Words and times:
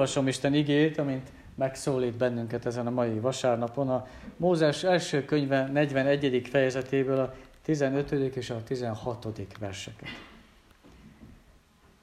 Felolvasom 0.00 0.28
Isten 0.28 0.54
igét, 0.54 0.98
amint 0.98 1.28
megszólít 1.54 2.16
bennünket 2.16 2.66
ezen 2.66 2.86
a 2.86 2.90
mai 2.90 3.18
vasárnapon. 3.18 3.90
A 3.90 4.06
Mózes 4.36 4.84
első 4.84 5.24
könyve 5.24 5.66
41. 5.66 6.48
fejezetéből 6.50 7.18
a 7.18 7.34
15. 7.62 8.10
és 8.10 8.50
a 8.50 8.62
16. 8.64 9.26
verseket. 9.58 10.08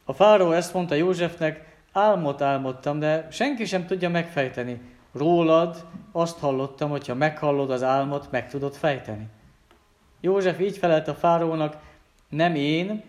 A 0.06 0.14
fáró 0.14 0.52
ezt 0.52 0.74
mondta 0.74 0.96
Józsefnek, 0.96 1.78
álmot 1.92 2.42
álmodtam, 2.42 3.00
de 3.00 3.28
senki 3.32 3.66
sem 3.66 3.86
tudja 3.86 4.10
megfejteni. 4.10 4.82
Rólad 5.12 5.86
azt 6.12 6.40
hallottam, 6.40 6.90
hogyha 6.90 7.16
meghallod 7.16 7.72
az 7.72 7.84
álmot, 7.84 8.32
meg 8.32 8.50
tudod 8.50 8.74
fejteni. 8.74 9.28
József 10.22 10.60
így 10.60 10.78
felelt 10.78 11.08
a 11.08 11.16
fárónak, 11.16 11.78
nem 12.30 12.56
én, 12.56 13.04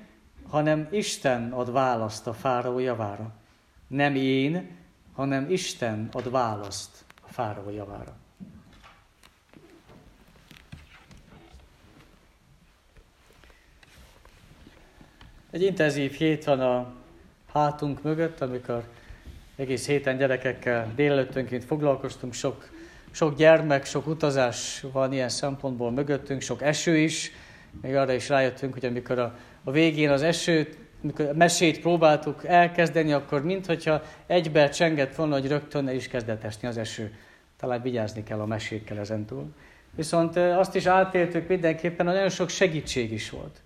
hanem 0.49 0.89
Isten 0.91 1.53
ad 1.53 1.73
választ 1.73 2.27
a 2.27 2.33
fáraó 2.33 2.79
javára. 2.79 3.33
Nem 3.89 4.15
én, 4.15 4.77
hanem 5.19 5.51
Isten 5.51 6.09
ad 6.13 6.31
választ 6.31 7.05
a 7.29 7.33
fáraó 7.33 7.71
javára. 7.71 8.17
Egy 15.51 15.63
intenzív 15.63 16.13
hét 16.13 16.45
van 16.45 16.61
a 16.61 16.93
hátunk 17.53 18.03
mögött, 18.03 18.41
amikor 18.41 18.85
egész 19.57 19.87
héten 19.87 20.17
gyerekekkel 20.17 20.93
délelőttönként 20.95 21.65
foglalkoztunk, 21.65 22.33
sok, 22.33 22.69
sok 23.11 23.37
gyermek, 23.37 23.85
sok 23.85 24.07
utazás 24.07 24.85
van 24.93 25.13
ilyen 25.13 25.29
szempontból 25.29 25.91
mögöttünk, 25.91 26.41
sok 26.41 26.63
eső 26.63 26.97
is, 26.97 27.33
még 27.81 27.95
arra 27.95 28.13
is 28.13 28.29
rájöttünk, 28.29 28.73
hogy 28.73 28.85
amikor 28.85 29.19
a, 29.19 29.39
a 29.65 29.71
végén 29.71 30.11
az 30.11 30.23
esőt, 30.23 30.88
amikor 31.03 31.27
a 31.27 31.35
mesét 31.35 31.81
próbáltuk 31.81 32.45
elkezdeni, 32.45 33.13
akkor 33.13 33.45
mintha 33.45 34.03
egybe 34.27 34.69
csengett 34.69 35.15
volna, 35.15 35.35
hogy 35.35 35.49
rögtön 35.49 35.85
ne 35.85 35.95
is 35.95 36.09
kezdett 36.09 36.45
esni 36.45 36.69
az 36.69 36.77
eső. 36.77 37.15
Talán 37.57 37.83
vigyázni 37.83 38.23
kell 38.23 38.41
a 38.41 38.47
mesékkel 38.47 38.99
ezentúl. 38.99 39.47
Viszont 39.95 40.37
azt 40.37 40.75
is 40.75 40.87
átéltük 40.87 41.49
mindenképpen, 41.49 42.07
hogy 42.07 42.15
nagyon 42.15 42.31
sok 42.31 42.49
segítség 42.49 43.13
is 43.13 43.31
volt. 43.31 43.61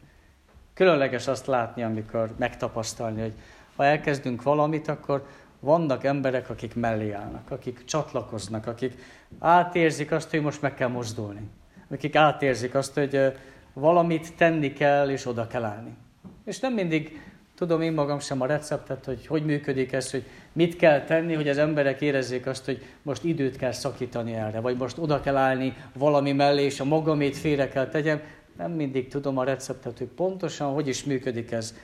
Különleges 0.74 1.26
azt 1.26 1.46
látni, 1.46 1.82
amikor 1.82 2.34
megtapasztalni, 2.38 3.20
hogy 3.20 3.32
ha 3.76 3.84
elkezdünk 3.84 4.42
valamit, 4.42 4.88
akkor 4.88 5.26
vannak 5.60 6.04
emberek, 6.04 6.50
akik 6.50 6.74
mellé 6.74 7.10
állnak, 7.10 7.50
akik 7.50 7.84
csatlakoznak, 7.84 8.66
akik 8.66 8.94
átérzik 9.38 10.12
azt, 10.12 10.30
hogy 10.30 10.42
most 10.42 10.62
meg 10.62 10.74
kell 10.74 10.88
mozdulni. 10.88 11.50
Akik 11.90 12.16
átérzik 12.16 12.74
azt, 12.74 12.94
hogy 12.94 13.32
valamit 13.72 14.36
tenni 14.36 14.72
kell, 14.72 15.10
és 15.10 15.26
oda 15.26 15.46
kell 15.46 15.64
állni. 15.64 15.96
És 16.44 16.60
nem 16.60 16.72
mindig 16.72 17.20
tudom 17.54 17.80
én 17.80 17.92
magam 17.92 18.18
sem 18.18 18.40
a 18.40 18.46
receptet, 18.46 19.04
hogy 19.04 19.26
hogy 19.26 19.44
működik 19.44 19.92
ez, 19.92 20.10
hogy 20.10 20.24
mit 20.52 20.76
kell 20.76 21.04
tenni, 21.04 21.34
hogy 21.34 21.48
az 21.48 21.58
emberek 21.58 22.00
érezzék 22.00 22.46
azt, 22.46 22.64
hogy 22.64 22.84
most 23.02 23.24
időt 23.24 23.56
kell 23.56 23.72
szakítani 23.72 24.34
erre, 24.34 24.60
vagy 24.60 24.76
most 24.76 24.98
oda 24.98 25.20
kell 25.20 25.36
állni 25.36 25.76
valami 25.94 26.32
mellé, 26.32 26.62
és 26.62 26.80
a 26.80 26.84
magamét 26.84 27.36
félre 27.36 27.68
kell 27.68 27.88
tegyem. 27.88 28.20
Nem 28.56 28.72
mindig 28.72 29.08
tudom 29.08 29.38
a 29.38 29.44
receptet, 29.44 29.98
hogy 29.98 30.06
pontosan 30.06 30.72
hogy 30.72 30.88
is 30.88 31.04
működik 31.04 31.50
ez. 31.50 31.74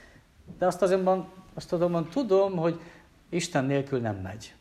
De 0.58 0.66
azt 0.66 0.82
azonban, 0.82 1.28
azt 1.54 1.72
azonban 1.72 2.08
tudom, 2.08 2.56
hogy 2.56 2.80
Isten 3.28 3.64
nélkül 3.64 4.00
nem 4.00 4.16
megy. 4.16 4.54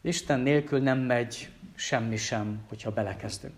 Isten 0.00 0.40
nélkül 0.40 0.78
nem 0.78 0.98
megy 0.98 1.48
semmi 1.74 2.16
sem, 2.16 2.60
hogyha 2.68 2.90
belekezdünk. 2.90 3.54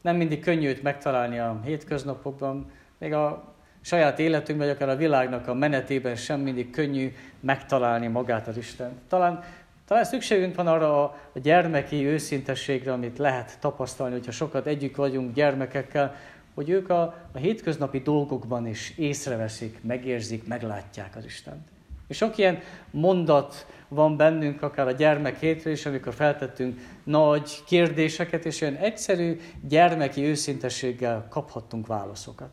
Nem 0.00 0.16
mindig 0.16 0.40
könnyű 0.40 0.72
megtalálni 0.82 1.38
a 1.38 1.60
hétköznapokban, 1.64 2.70
még 2.98 3.12
a 3.12 3.56
saját 3.80 4.18
életünkben, 4.18 4.66
vagy 4.66 4.76
akár 4.76 4.88
a 4.88 4.96
világnak 4.96 5.48
a 5.48 5.54
menetében 5.54 6.16
sem 6.16 6.40
mindig 6.40 6.70
könnyű 6.70 7.12
megtalálni 7.40 8.06
magát 8.06 8.46
az 8.46 8.56
Isten. 8.56 8.90
Talán, 9.08 9.44
talán 9.86 10.04
szükségünk 10.04 10.54
van 10.54 10.66
arra 10.66 11.02
a 11.02 11.16
gyermeki 11.42 12.06
őszintességre, 12.06 12.92
amit 12.92 13.18
lehet 13.18 13.58
tapasztalni, 13.60 14.12
hogyha 14.12 14.32
sokat 14.32 14.66
együtt 14.66 14.96
vagyunk 14.96 15.34
gyermekekkel, 15.34 16.14
hogy 16.54 16.70
ők 16.70 16.90
a, 16.90 17.02
a 17.32 17.38
hétköznapi 17.38 17.98
dolgokban 17.98 18.66
is 18.66 18.94
észreveszik, 18.96 19.78
megérzik, 19.82 20.46
meglátják 20.46 21.16
az 21.16 21.24
Istent. 21.24 21.68
És 22.08 22.16
sok 22.16 22.38
ilyen 22.38 22.60
mondat 22.90 23.66
van 23.88 24.16
bennünk, 24.16 24.62
akár 24.62 24.86
a 24.86 24.92
gyermek 24.92 25.38
hétről 25.40 25.72
is, 25.72 25.86
amikor 25.86 26.14
feltettünk 26.14 26.80
nagy 27.04 27.64
kérdéseket, 27.66 28.44
és 28.44 28.60
olyan 28.60 28.76
egyszerű 28.76 29.40
gyermeki 29.68 30.24
őszintességgel 30.24 31.26
kaphattunk 31.30 31.86
válaszokat. 31.86 32.50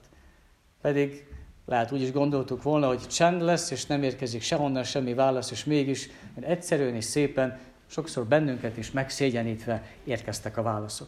Pedig 0.85 1.25
lehet 1.65 1.91
úgy 1.91 2.01
is 2.01 2.11
gondoltuk 2.11 2.63
volna, 2.63 2.87
hogy 2.87 3.07
csend 3.07 3.41
lesz, 3.41 3.71
és 3.71 3.85
nem 3.85 4.03
érkezik 4.03 4.41
sehonnan 4.41 4.83
semmi 4.83 5.13
válasz, 5.13 5.51
és 5.51 5.63
mégis 5.63 6.09
egyszerűen 6.39 6.95
és 6.95 7.03
szépen, 7.03 7.59
sokszor 7.87 8.25
bennünket 8.25 8.77
is 8.77 8.91
megszégyenítve 8.91 9.83
érkeztek 10.03 10.57
a 10.57 10.61
válaszok. 10.61 11.07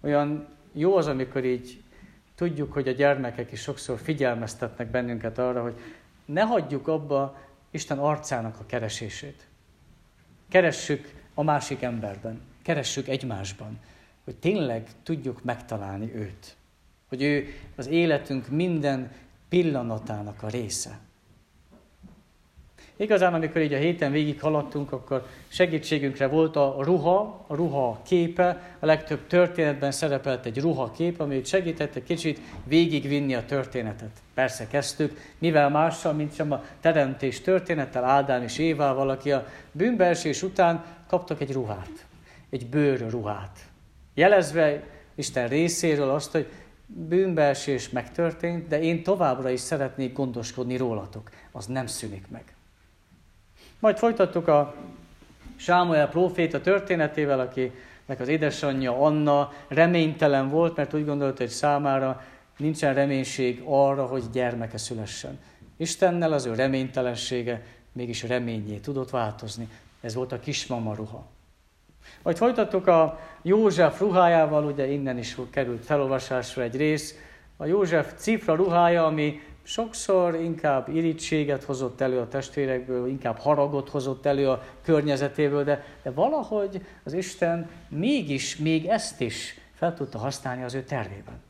Olyan 0.00 0.48
jó 0.72 0.96
az, 0.96 1.06
amikor 1.06 1.44
így 1.44 1.82
tudjuk, 2.34 2.72
hogy 2.72 2.88
a 2.88 2.92
gyermekek 2.92 3.52
is 3.52 3.60
sokszor 3.60 3.98
figyelmeztetnek 3.98 4.90
bennünket 4.90 5.38
arra, 5.38 5.62
hogy 5.62 5.74
ne 6.24 6.42
hagyjuk 6.42 6.88
abba 6.88 7.38
Isten 7.70 7.98
arcának 7.98 8.60
a 8.60 8.66
keresését. 8.66 9.46
Keressük 10.48 11.12
a 11.34 11.42
másik 11.42 11.82
emberben, 11.82 12.40
keressük 12.62 13.08
egymásban, 13.08 13.78
hogy 14.24 14.36
tényleg 14.36 14.88
tudjuk 15.02 15.44
megtalálni 15.44 16.14
őt. 16.14 16.56
Hogy 17.08 17.22
ő 17.22 17.46
az 17.76 17.86
életünk 17.86 18.48
minden 18.48 19.10
pillanatának 19.48 20.42
a 20.42 20.48
része. 20.48 20.98
Igazán, 22.98 23.34
amikor 23.34 23.60
így 23.60 23.72
a 23.72 23.78
héten 23.78 24.12
végig 24.12 24.40
haladtunk, 24.40 24.92
akkor 24.92 25.26
segítségünkre 25.48 26.26
volt 26.26 26.56
a 26.56 26.76
ruha, 26.78 27.44
a 27.46 27.54
ruha 27.54 28.00
képe. 28.04 28.76
A 28.78 28.86
legtöbb 28.86 29.26
történetben 29.26 29.90
szerepelt 29.90 30.46
egy 30.46 30.60
ruha 30.60 30.90
kép, 30.90 31.20
ami 31.20 31.44
segített 31.44 31.94
egy 31.94 32.02
kicsit 32.02 32.40
végigvinni 32.64 33.34
a 33.34 33.44
történetet. 33.44 34.10
Persze 34.34 34.66
kezdtük, 34.66 35.20
mivel 35.38 35.70
mással, 35.70 36.12
mint 36.12 36.34
sem 36.34 36.52
a 36.52 36.64
teremtés 36.80 37.40
történettel, 37.40 38.04
Ádám 38.04 38.42
és 38.42 38.58
Évával, 38.58 39.10
aki 39.10 39.32
a 39.32 39.46
bűnbeesés 39.72 40.42
után 40.42 40.84
kaptak 41.06 41.40
egy 41.40 41.52
ruhát, 41.52 42.06
egy 42.50 42.66
bőr 42.66 43.10
ruhát. 43.10 43.58
Jelezve 44.14 44.82
Isten 45.14 45.48
részéről 45.48 46.10
azt, 46.10 46.32
hogy 46.32 46.48
bűnbeesés 46.86 47.88
megtörtént, 47.88 48.68
de 48.68 48.80
én 48.80 49.02
továbbra 49.02 49.50
is 49.50 49.60
szeretnék 49.60 50.12
gondoskodni 50.12 50.76
rólatok. 50.76 51.30
Az 51.52 51.66
nem 51.66 51.86
szűnik 51.86 52.28
meg. 52.30 52.54
Majd 53.78 53.98
folytattuk 53.98 54.48
a 54.48 54.74
Sámuel 55.56 56.08
próféta 56.08 56.60
történetével, 56.60 57.40
akinek 57.40 58.20
az 58.20 58.28
édesanyja 58.28 59.00
Anna 59.00 59.52
reménytelen 59.68 60.48
volt, 60.48 60.76
mert 60.76 60.94
úgy 60.94 61.04
gondolta, 61.04 61.42
hogy 61.42 61.52
számára 61.52 62.24
nincsen 62.56 62.94
reménység 62.94 63.62
arra, 63.64 64.06
hogy 64.06 64.22
gyermeke 64.32 64.78
szülessen. 64.78 65.38
Istennel 65.76 66.32
az 66.32 66.44
ő 66.44 66.54
reménytelensége 66.54 67.62
mégis 67.92 68.22
reményé 68.22 68.76
tudott 68.76 69.10
változni. 69.10 69.68
Ez 70.00 70.14
volt 70.14 70.32
a 70.32 70.38
kismama 70.38 70.94
ruha. 70.94 71.26
Majd 72.22 72.36
folytattuk 72.36 72.86
a 72.86 73.20
József 73.42 74.00
ruhájával, 74.00 74.64
ugye 74.64 74.86
innen 74.86 75.18
is 75.18 75.36
került 75.50 75.84
felolvasásra 75.84 76.62
egy 76.62 76.76
rész, 76.76 77.18
a 77.56 77.66
József 77.66 78.12
cifra 78.16 78.54
ruhája, 78.54 79.06
ami 79.06 79.40
sokszor 79.62 80.34
inkább 80.34 80.88
irítséget 80.88 81.64
hozott 81.64 82.00
elő 82.00 82.18
a 82.18 82.28
testvérekből, 82.28 83.08
inkább 83.08 83.38
haragot 83.38 83.88
hozott 83.88 84.26
elő 84.26 84.48
a 84.48 84.62
környezetéből, 84.82 85.64
de, 85.64 85.84
de 86.02 86.10
valahogy 86.10 86.80
az 87.04 87.12
Isten 87.12 87.70
mégis 87.88 88.56
még 88.56 88.86
ezt 88.86 89.20
is 89.20 89.58
fel 89.74 89.94
tudta 89.94 90.18
használni 90.18 90.62
az 90.62 90.74
ő 90.74 90.82
tervében. 90.82 91.40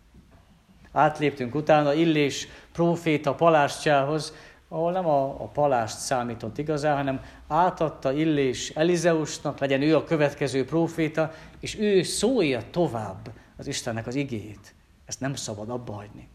Átléptünk 0.93 1.55
utána 1.55 1.93
Illés 1.93 2.49
próféta 2.73 3.35
palástjához, 3.35 4.35
ahol 4.69 4.93
nem 4.93 5.07
a, 5.07 5.25
a 5.25 5.47
palást 5.53 5.99
számított 5.99 6.59
igazán, 6.59 6.97
hanem 6.97 7.21
átadta 7.49 8.13
Illés 8.13 8.71
Elizeusnak, 8.71 9.59
legyen 9.59 9.83
ő 9.83 9.97
a 9.97 10.05
következő 10.05 10.65
próféta, 10.65 11.33
és 11.61 11.79
ő 11.79 12.03
szólja 12.03 12.61
tovább 12.71 13.31
az 13.57 13.67
Istennek 13.67 14.07
az 14.07 14.15
igéjét. 14.15 14.75
Ezt 15.05 15.21
nem 15.21 15.35
szabad 15.35 15.71
abba 15.71 15.93
hagyni. 15.93 16.29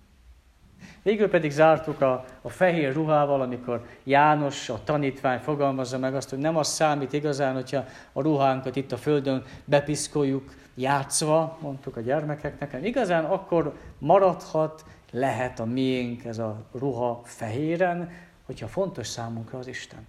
Végül 1.04 1.30
pedig 1.30 1.52
zártuk 1.52 2.02
a, 2.02 2.26
a 2.42 2.50
fehér 2.50 2.94
ruhával, 2.94 3.42
amikor 3.42 3.86
János, 4.04 4.70
a 4.70 4.84
tanítvány 4.84 5.40
fogalmazza 5.40 5.98
meg 5.98 6.16
azt, 6.16 6.30
hogy 6.30 6.40
nem 6.40 6.58
az 6.58 6.68
számít 6.68 7.14
igazán, 7.14 7.54
hogyha 7.54 7.86
a 8.14 8.22
ruhánkat 8.22 8.76
itt 8.76 8.92
a 8.92 8.98
földön 8.98 9.44
bepiszkoljuk 9.66 10.54
játszva, 10.76 11.58
mondtuk 11.62 11.98
a 11.98 12.02
gyermekeknek, 12.02 12.72
hanem 12.72 12.86
igazán 12.86 13.26
akkor 13.26 13.74
maradhat, 13.98 14.86
lehet 15.12 15.60
a 15.60 15.66
miénk 15.66 16.26
ez 16.26 16.38
a 16.38 16.66
ruha 16.72 17.22
fehéren, 17.24 18.12
hogyha 18.46 18.68
fontos 18.68 19.08
számunkra 19.08 19.58
az 19.58 19.68
Isten. 19.68 20.08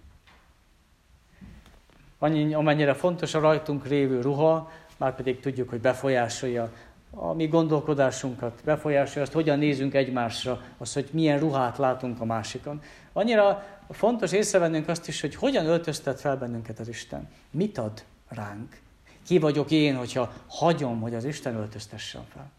Annyi, 2.18 2.54
amennyire 2.54 2.94
fontos 2.94 3.34
a 3.34 3.40
rajtunk 3.40 3.86
révő 3.86 4.20
ruha, 4.20 4.70
már 4.96 5.14
pedig 5.14 5.40
tudjuk, 5.40 5.68
hogy 5.68 5.80
befolyásolja 5.80 6.72
a 7.14 7.32
mi 7.32 7.46
gondolkodásunkat 7.46 8.60
befolyásolja, 8.64 9.22
azt 9.22 9.32
hogyan 9.32 9.58
nézünk 9.58 9.94
egymásra, 9.94 10.62
az, 10.78 10.92
hogy 10.92 11.08
milyen 11.12 11.38
ruhát 11.38 11.78
látunk 11.78 12.20
a 12.20 12.24
másikon. 12.24 12.82
Annyira 13.12 13.66
fontos 13.90 14.32
észrevennünk 14.32 14.88
azt 14.88 15.08
is, 15.08 15.20
hogy 15.20 15.34
hogyan 15.34 15.66
öltöztet 15.66 16.20
fel 16.20 16.36
bennünket 16.36 16.78
az 16.78 16.88
Isten. 16.88 17.28
Mit 17.50 17.78
ad 17.78 18.04
ránk? 18.28 18.80
Ki 19.26 19.38
vagyok 19.38 19.70
én, 19.70 19.96
hogyha 19.96 20.32
hagyom, 20.46 21.00
hogy 21.00 21.14
az 21.14 21.24
Isten 21.24 21.54
öltöztessen 21.54 22.22
fel? 22.32 22.50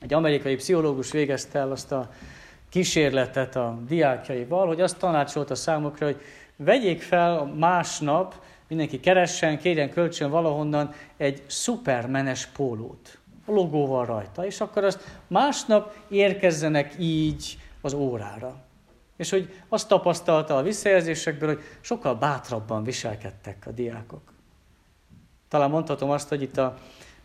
Egy 0.00 0.12
amerikai 0.12 0.54
pszichológus 0.56 1.10
végezte 1.10 1.58
el 1.58 1.70
azt 1.70 1.92
a 1.92 2.10
kísérletet 2.68 3.56
a 3.56 3.78
diákjaival, 3.86 4.66
hogy 4.66 4.80
azt 4.80 4.98
tanácsolta 4.98 5.54
számukra, 5.54 6.06
hogy 6.06 6.20
vegyék 6.56 7.02
fel 7.02 7.44
másnap, 7.44 8.34
mindenki 8.68 9.00
keressen, 9.00 9.58
kérjen 9.58 9.90
kölcsön 9.90 10.30
valahonnan 10.30 10.92
egy 11.16 11.42
szupermenes 11.46 12.46
pólót, 12.46 13.18
a 13.44 13.52
logóval 13.52 14.06
rajta, 14.06 14.46
és 14.46 14.60
akkor 14.60 14.84
azt 14.84 15.20
másnap 15.26 15.96
érkezzenek 16.08 16.94
így 16.98 17.58
az 17.80 17.92
órára. 17.92 18.56
És 19.16 19.30
hogy 19.30 19.54
azt 19.68 19.88
tapasztalta 19.88 20.56
a 20.56 20.62
visszajelzésekből, 20.62 21.48
hogy 21.48 21.62
sokkal 21.80 22.14
bátrabban 22.14 22.84
viselkedtek 22.84 23.66
a 23.66 23.70
diákok. 23.70 24.32
Talán 25.48 25.70
mondhatom 25.70 26.10
azt, 26.10 26.28
hogy 26.28 26.42
itt 26.42 26.56
a, 26.56 26.78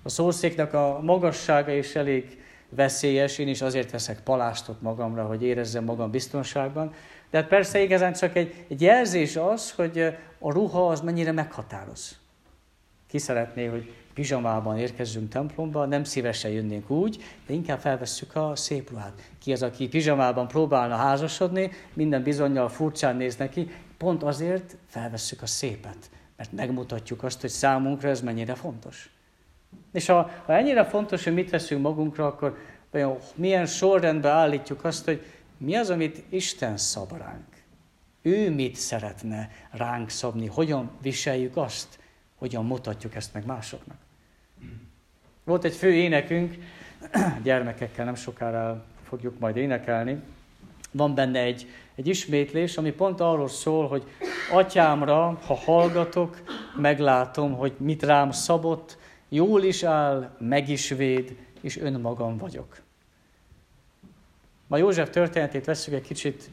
a 0.04 0.10
szószéknek 0.10 0.74
a 0.74 1.00
magassága 1.02 1.72
is 1.72 1.96
elég 1.96 2.44
veszélyes, 2.76 3.38
én 3.38 3.48
is 3.48 3.62
azért 3.62 3.92
veszek 3.92 4.20
palástot 4.24 4.82
magamra, 4.82 5.26
hogy 5.26 5.44
érezzem 5.44 5.84
magam 5.84 6.12
biztonságban. 6.12 6.94
De 7.30 7.38
hát 7.38 7.48
persze 7.48 7.82
igazán 7.82 8.14
csak 8.14 8.36
egy, 8.36 8.66
egy 8.68 8.82
jelzés 8.82 9.36
az, 9.36 9.72
hogy 9.72 10.00
a 10.40 10.52
ruha 10.52 10.88
az 10.88 11.02
mennyire 11.02 11.32
meghatároz. 11.32 12.18
Ki 13.08 13.18
szeretné, 13.18 13.66
hogy 13.66 13.94
pizsamában 14.14 14.78
érkezzünk 14.78 15.30
templomba, 15.30 15.86
nem 15.86 16.04
szívesen 16.04 16.52
jönnénk 16.52 16.90
úgy, 16.90 17.24
de 17.48 17.54
inkább 17.54 17.80
felvesszük 17.80 18.36
a 18.36 18.56
szép 18.56 18.90
ruhát. 18.90 19.22
Ki 19.40 19.52
az, 19.52 19.64
aki 19.64 19.88
pizsamában 19.88 20.48
próbálna 20.48 20.96
házasodni, 20.96 21.72
minden 21.94 22.24
bizonyal 22.24 22.70
furcsán 22.70 23.16
néz 23.16 23.36
neki, 23.36 23.70
pont 23.98 24.24
azért 24.24 24.78
felvesszük 24.88 25.42
a 25.42 25.46
szépet, 25.46 26.10
mert 26.38 26.52
megmutatjuk 26.52 27.24
azt, 27.24 27.42
hogy 27.42 27.50
számunkra 27.50 28.10
ez 28.10 28.22
mennyire 28.22 28.56
fontos. 28.56 29.15
És 29.94 30.06
ha, 30.06 30.32
ha 30.46 30.54
ennyire 30.54 30.86
fontos, 30.86 31.24
hogy 31.24 31.34
mit 31.34 31.50
veszünk 31.50 31.82
magunkra, 31.82 32.26
akkor 32.26 32.58
vajon 32.92 33.18
milyen 33.36 33.66
sorrendben 33.66 34.32
állítjuk 34.32 34.84
azt, 34.84 35.06
hogy 35.06 35.26
mi 35.58 35.76
az, 35.76 35.90
amit 35.90 36.24
Isten 36.30 36.78
szab 36.78 37.18
ránk. 37.18 37.64
Ő 38.22 38.52
mit 38.52 38.76
szeretne 38.76 39.50
ránk 39.72 40.10
szabni, 40.10 40.48
hogyan 40.48 40.92
viseljük 41.02 41.58
azt, 41.58 42.00
hogyan 42.36 42.66
mutatjuk 42.66 43.16
ezt 43.16 43.34
meg 43.34 43.46
másoknak. 43.46 43.98
Volt 45.44 45.64
egy 45.64 45.76
fő 45.76 45.94
énekünk, 45.94 46.56
gyermekekkel 47.44 48.06
nem 48.06 48.16
sokára 48.16 48.86
fogjuk 49.04 49.40
majd 49.40 49.56
énekelni. 49.56 50.22
Van 50.92 51.16
benne 51.16 51.40
egy, 51.40 51.68
egy 51.96 52.08
ismétlés, 52.08 52.78
ami 52.78 52.92
pont 52.92 53.20
arról 53.20 53.48
szól, 53.48 53.88
hogy 53.88 54.04
atyámra, 54.52 55.40
ha 55.46 55.56
hallgatok, 55.56 56.42
meglátom, 56.76 57.54
hogy 57.54 57.74
mit 57.78 58.04
rám 58.04 58.32
szabott, 58.32 58.98
jól 59.36 59.64
is 59.64 59.84
áll, 59.84 60.36
meg 60.40 60.70
is 60.70 60.90
véd, 60.90 61.36
és 61.62 61.78
önmagam 61.78 62.38
vagyok. 62.38 62.82
Ma 64.68 64.78
József 64.78 65.10
történetét 65.10 65.66
veszük 65.66 65.94
egy 65.94 66.02
kicsit 66.02 66.50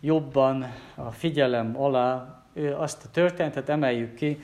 jobban 0.00 0.72
a 0.94 1.10
figyelem 1.10 1.80
alá, 1.80 2.42
azt 2.76 3.04
a 3.04 3.10
történetet 3.10 3.68
emeljük 3.68 4.14
ki, 4.14 4.38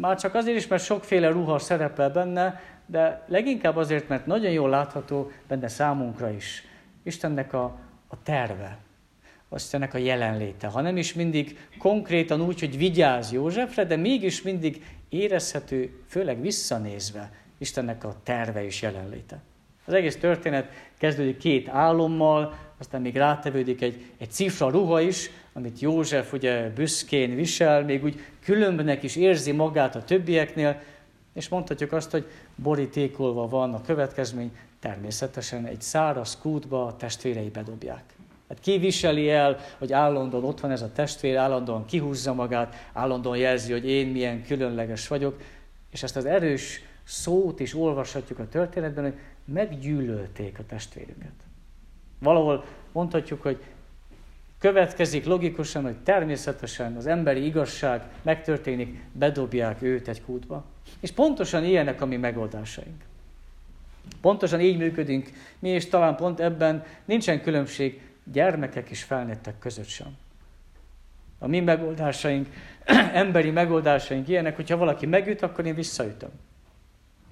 már 0.00 0.18
csak 0.18 0.34
azért 0.34 0.56
is, 0.56 0.66
mert 0.66 0.84
sokféle 0.84 1.28
ruha 1.28 1.58
szerepel 1.58 2.10
benne, 2.10 2.60
de 2.86 3.24
leginkább 3.28 3.76
azért, 3.76 4.08
mert 4.08 4.26
nagyon 4.26 4.50
jól 4.50 4.68
látható 4.68 5.30
benne 5.48 5.68
számunkra 5.68 6.30
is. 6.30 6.64
Istennek 7.02 7.52
a, 7.52 7.78
a 8.08 8.22
terve, 8.22 8.78
Istennek 9.54 9.94
a 9.94 9.98
jelenléte. 9.98 10.66
Ha 10.66 10.80
nem 10.80 10.96
is 10.96 11.14
mindig 11.14 11.58
konkrétan 11.78 12.40
úgy, 12.40 12.60
hogy 12.60 12.76
vigyáz 12.76 13.32
Józsefre, 13.32 13.84
de 13.84 13.96
mégis 13.96 14.42
mindig 14.42 14.84
érezhető, 15.08 16.02
főleg 16.08 16.40
visszanézve, 16.40 17.30
Istennek 17.58 18.04
a 18.04 18.14
terve 18.22 18.64
és 18.64 18.82
jelenléte. 18.82 19.40
Az 19.84 19.92
egész 19.92 20.16
történet 20.16 20.72
kezdődik 20.98 21.36
két 21.36 21.68
álommal, 21.68 22.58
aztán 22.78 23.00
még 23.00 23.16
rátevődik 23.16 23.82
egy, 23.82 24.04
egy 24.18 24.30
cifra 24.30 24.70
ruha 24.70 25.00
is, 25.00 25.30
amit 25.52 25.80
József 25.80 26.32
ugye 26.32 26.70
büszkén 26.70 27.34
visel, 27.34 27.84
még 27.84 28.04
úgy 28.04 28.20
különbnek 28.44 29.02
is 29.02 29.16
érzi 29.16 29.52
magát 29.52 29.96
a 29.96 30.04
többieknél, 30.04 30.80
és 31.32 31.48
mondhatjuk 31.48 31.92
azt, 31.92 32.10
hogy 32.10 32.26
borítékolva 32.56 33.48
van 33.48 33.74
a 33.74 33.82
következmény, 33.82 34.56
természetesen 34.80 35.66
egy 35.66 35.80
száraz 35.80 36.38
kútba 36.38 36.86
a 36.86 36.96
testvérei 36.96 37.48
bedobják. 37.48 38.17
Hát 38.48 38.60
ki 38.60 38.78
viseli 38.78 39.30
el, 39.30 39.58
hogy 39.78 39.92
állandóan 39.92 40.44
ott 40.44 40.60
van 40.60 40.70
ez 40.70 40.82
a 40.82 40.92
testvér, 40.92 41.36
állandóan 41.36 41.84
kihúzza 41.84 42.34
magát, 42.34 42.74
állandóan 42.92 43.36
jelzi, 43.36 43.72
hogy 43.72 43.88
én 43.88 44.06
milyen 44.06 44.42
különleges 44.42 45.08
vagyok, 45.08 45.40
és 45.90 46.02
ezt 46.02 46.16
az 46.16 46.24
erős 46.24 46.82
szót 47.04 47.60
is 47.60 47.74
olvashatjuk 47.74 48.38
a 48.38 48.48
történetben, 48.48 49.04
hogy 49.04 49.18
meggyűlölték 49.44 50.58
a 50.58 50.66
testvérüket. 50.66 51.32
Valahol 52.18 52.64
mondhatjuk, 52.92 53.42
hogy 53.42 53.58
következik 54.58 55.24
logikusan, 55.24 55.82
hogy 55.82 55.96
természetesen 55.96 56.96
az 56.96 57.06
emberi 57.06 57.44
igazság 57.44 58.02
megtörténik, 58.22 59.00
bedobják 59.12 59.82
őt 59.82 60.08
egy 60.08 60.22
kútba. 60.22 60.64
És 61.00 61.10
pontosan 61.10 61.64
ilyenek 61.64 62.00
a 62.00 62.06
mi 62.06 62.16
megoldásaink. 62.16 63.02
Pontosan 64.20 64.60
így 64.60 64.78
működünk 64.78 65.30
mi, 65.58 65.68
és 65.68 65.88
talán 65.88 66.16
pont 66.16 66.40
ebben 66.40 66.84
nincsen 67.04 67.42
különbség 67.42 68.00
gyermekek 68.32 68.90
és 68.90 69.02
felnőttek 69.02 69.58
között 69.58 69.86
sem. 69.86 70.16
A 71.38 71.46
mi 71.46 71.60
megoldásaink, 71.60 72.48
emberi 73.12 73.50
megoldásaink 73.50 74.28
ilyenek, 74.28 74.56
hogyha 74.56 74.76
valaki 74.76 75.06
megüt, 75.06 75.42
akkor 75.42 75.66
én 75.66 75.74
visszaütöm. 75.74 76.30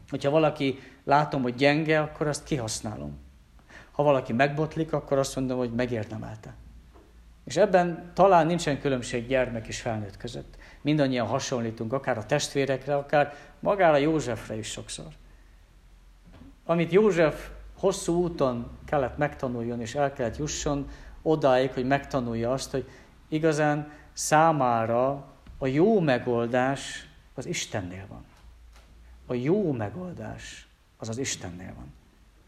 Hogyha 0.08 0.30
valaki 0.30 0.78
látom, 1.04 1.42
hogy 1.42 1.54
gyenge, 1.54 2.00
akkor 2.00 2.26
azt 2.26 2.44
kihasználom. 2.44 3.18
Ha 3.92 4.02
valaki 4.02 4.32
megbotlik, 4.32 4.92
akkor 4.92 5.18
azt 5.18 5.36
mondom, 5.36 5.58
hogy 5.58 5.72
megérdemelte. 5.72 6.54
És 7.44 7.56
ebben 7.56 8.10
talán 8.14 8.46
nincsen 8.46 8.80
különbség 8.80 9.26
gyermek 9.26 9.66
és 9.66 9.80
felnőtt 9.80 10.16
között. 10.16 10.56
Mindannyian 10.80 11.26
hasonlítunk, 11.26 11.92
akár 11.92 12.18
a 12.18 12.26
testvérekre, 12.26 12.96
akár 12.96 13.34
magára 13.60 13.96
Józsefre 13.96 14.56
is 14.56 14.70
sokszor. 14.70 15.06
Amit 16.64 16.92
József 16.92 17.48
hosszú 17.78 18.22
úton 18.22 18.66
kellett 18.84 19.16
megtanuljon, 19.16 19.80
és 19.80 19.94
el 19.94 20.12
kellett 20.12 20.36
jusson 20.36 20.88
odáig, 21.22 21.70
hogy 21.70 21.86
megtanulja 21.86 22.52
azt, 22.52 22.70
hogy 22.70 22.88
igazán 23.28 23.90
számára 24.12 25.24
a 25.58 25.66
jó 25.66 26.00
megoldás 26.00 27.08
az 27.34 27.46
Istennél 27.46 28.06
van. 28.08 28.24
A 29.26 29.34
jó 29.34 29.72
megoldás 29.72 30.66
az 30.96 31.08
az 31.08 31.18
Istennél 31.18 31.72
van. 31.76 31.92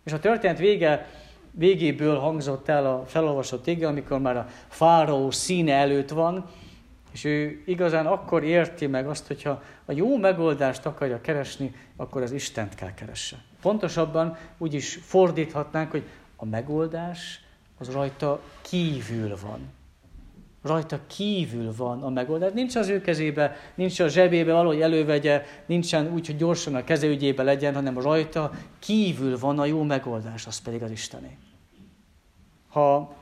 És 0.05 0.13
a 0.13 0.21
történet 0.21 0.59
vége 0.59 1.07
végéből 1.51 2.19
hangzott 2.19 2.69
el 2.69 2.87
a 2.87 3.05
felolvasott 3.07 3.67
ige, 3.67 3.87
amikor 3.87 4.19
már 4.19 4.37
a 4.37 4.47
fáraó 4.69 5.31
színe 5.31 5.75
előtt 5.75 6.09
van, 6.09 6.51
és 7.19 7.25
ő 7.25 7.63
igazán 7.67 8.07
akkor 8.07 8.45
érti 8.45 8.87
meg 8.87 9.09
azt, 9.09 9.27
hogyha 9.27 9.63
a 9.85 9.93
jó 9.93 10.17
megoldást 10.17 10.87
akarja 10.87 11.21
keresni, 11.21 11.75
akkor 11.97 12.23
az 12.23 12.33
Istent 12.33 12.75
kell 12.75 12.95
keresse. 12.95 13.37
Pontosabban 13.61 14.37
úgy 14.59 14.75
is 14.75 14.99
fordíthatnánk, 15.03 15.91
hogy 15.91 16.03
a 16.37 16.45
megoldás 16.45 17.41
az 17.79 17.91
rajta 17.91 18.41
kívül 18.61 19.37
van. 19.43 19.59
Rajta 20.63 21.01
kívül 21.07 21.75
van 21.77 22.03
a 22.03 22.09
megoldás. 22.09 22.53
Nincs 22.53 22.77
az 22.77 22.89
ő 22.89 23.01
kezébe, 23.01 23.57
nincs 23.75 24.01
a 24.01 24.09
zsebébe 24.09 24.53
valahogy 24.53 24.81
elővegye, 24.81 25.45
nincsen 25.67 26.13
úgy, 26.13 26.27
hogy 26.27 26.37
gyorsan 26.37 26.75
a 26.75 26.85
keze 26.85 27.07
ügyébe 27.07 27.43
legyen, 27.43 27.75
hanem 27.75 27.99
rajta 28.01 28.51
kívül 28.79 29.39
van 29.39 29.59
a 29.59 29.65
jó 29.65 29.83
megoldás, 29.83 30.47
az 30.47 30.59
pedig 30.59 30.83
az 30.83 30.91
Istené. 30.91 31.37
Ha 32.69 33.17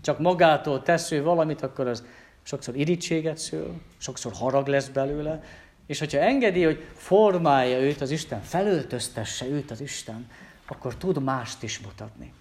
csak 0.00 0.18
magától 0.18 0.82
tesz 0.82 1.10
ő 1.10 1.22
valamit, 1.22 1.62
akkor 1.62 1.86
az 1.86 2.04
sokszor 2.48 2.76
irítséget 2.76 3.38
szül, 3.38 3.80
sokszor 3.96 4.32
harag 4.32 4.66
lesz 4.66 4.88
belőle, 4.88 5.42
és 5.86 5.98
hogyha 5.98 6.18
engedi, 6.18 6.62
hogy 6.62 6.84
formálja 6.94 7.78
őt 7.78 8.00
az 8.00 8.10
Isten, 8.10 8.42
felöltöztesse 8.42 9.46
őt 9.46 9.70
az 9.70 9.80
Isten, 9.80 10.30
akkor 10.66 10.94
tud 10.94 11.22
mást 11.22 11.62
is 11.62 11.78
mutatni. 11.78 12.32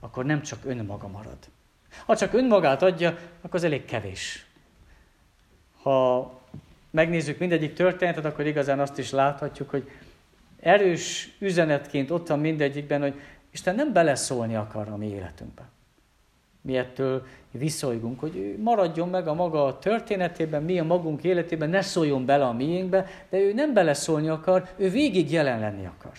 Akkor 0.00 0.24
nem 0.24 0.42
csak 0.42 0.64
önmaga 0.64 1.08
marad. 1.08 1.36
Ha 2.06 2.16
csak 2.16 2.32
önmagát 2.32 2.82
adja, 2.82 3.18
akkor 3.40 3.54
az 3.54 3.64
elég 3.64 3.84
kevés. 3.84 4.46
Ha 5.82 6.32
megnézzük 6.90 7.38
mindegyik 7.38 7.74
történetet, 7.74 8.24
akkor 8.24 8.46
igazán 8.46 8.80
azt 8.80 8.98
is 8.98 9.10
láthatjuk, 9.10 9.70
hogy 9.70 9.90
erős 10.60 11.36
üzenetként 11.38 12.10
ott 12.10 12.28
van 12.28 12.38
mindegyikben, 12.38 13.00
hogy 13.00 13.20
Isten 13.50 13.74
nem 13.74 13.92
beleszólni 13.92 14.56
akar 14.56 14.88
a 14.88 14.96
mi 14.96 15.06
életünkbe. 15.06 15.62
Mi 16.64 16.76
ettől 16.76 17.26
viszolygunk, 17.50 18.20
hogy 18.20 18.36
ő 18.36 18.62
maradjon 18.62 19.08
meg 19.08 19.28
a 19.28 19.34
maga 19.34 19.78
történetében, 19.78 20.62
mi 20.62 20.78
a 20.78 20.84
magunk 20.84 21.24
életében, 21.24 21.68
ne 21.70 21.82
szóljon 21.82 22.24
bele 22.24 22.44
a 22.44 22.52
miénkbe, 22.52 23.06
de 23.30 23.38
ő 23.38 23.52
nem 23.52 23.72
beleszólni 23.72 24.28
akar, 24.28 24.68
ő 24.76 24.90
végig 24.90 25.30
jelen 25.30 25.60
lenni 25.60 25.86
akar. 25.86 26.12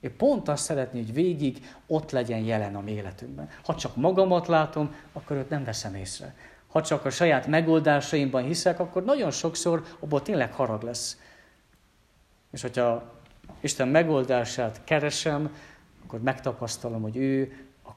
Ő 0.00 0.10
pont 0.16 0.48
azt 0.48 0.64
szeretné, 0.64 1.00
hogy 1.00 1.12
végig 1.12 1.58
ott 1.86 2.10
legyen 2.10 2.38
jelen 2.38 2.74
a 2.74 2.82
életünkben. 2.86 3.48
Ha 3.64 3.74
csak 3.74 3.96
magamat 3.96 4.46
látom, 4.46 4.94
akkor 5.12 5.36
őt 5.36 5.48
nem 5.48 5.64
veszem 5.64 5.94
észre. 5.94 6.34
Ha 6.68 6.82
csak 6.82 7.04
a 7.04 7.10
saját 7.10 7.46
megoldásaimban 7.46 8.42
hiszek, 8.42 8.80
akkor 8.80 9.04
nagyon 9.04 9.30
sokszor 9.30 9.82
abból 10.00 10.22
tényleg 10.22 10.52
harag 10.52 10.82
lesz. 10.82 11.20
És 12.50 12.62
hogyha 12.62 13.12
Isten 13.60 13.88
megoldását 13.88 14.80
keresem, 14.84 15.54
akkor 16.04 16.22
megtapasztalom, 16.22 17.02
hogy 17.02 17.16
ő 17.16 17.52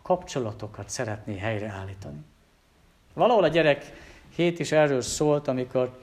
kapcsolatokat 0.05 0.89
szeretné 0.89 1.37
helyreállítani. 1.37 2.17
Valahol 3.13 3.43
a 3.43 3.47
gyerek 3.47 3.91
hét 4.35 4.59
is 4.59 4.71
erről 4.71 5.01
szólt, 5.01 5.47
amikor 5.47 5.99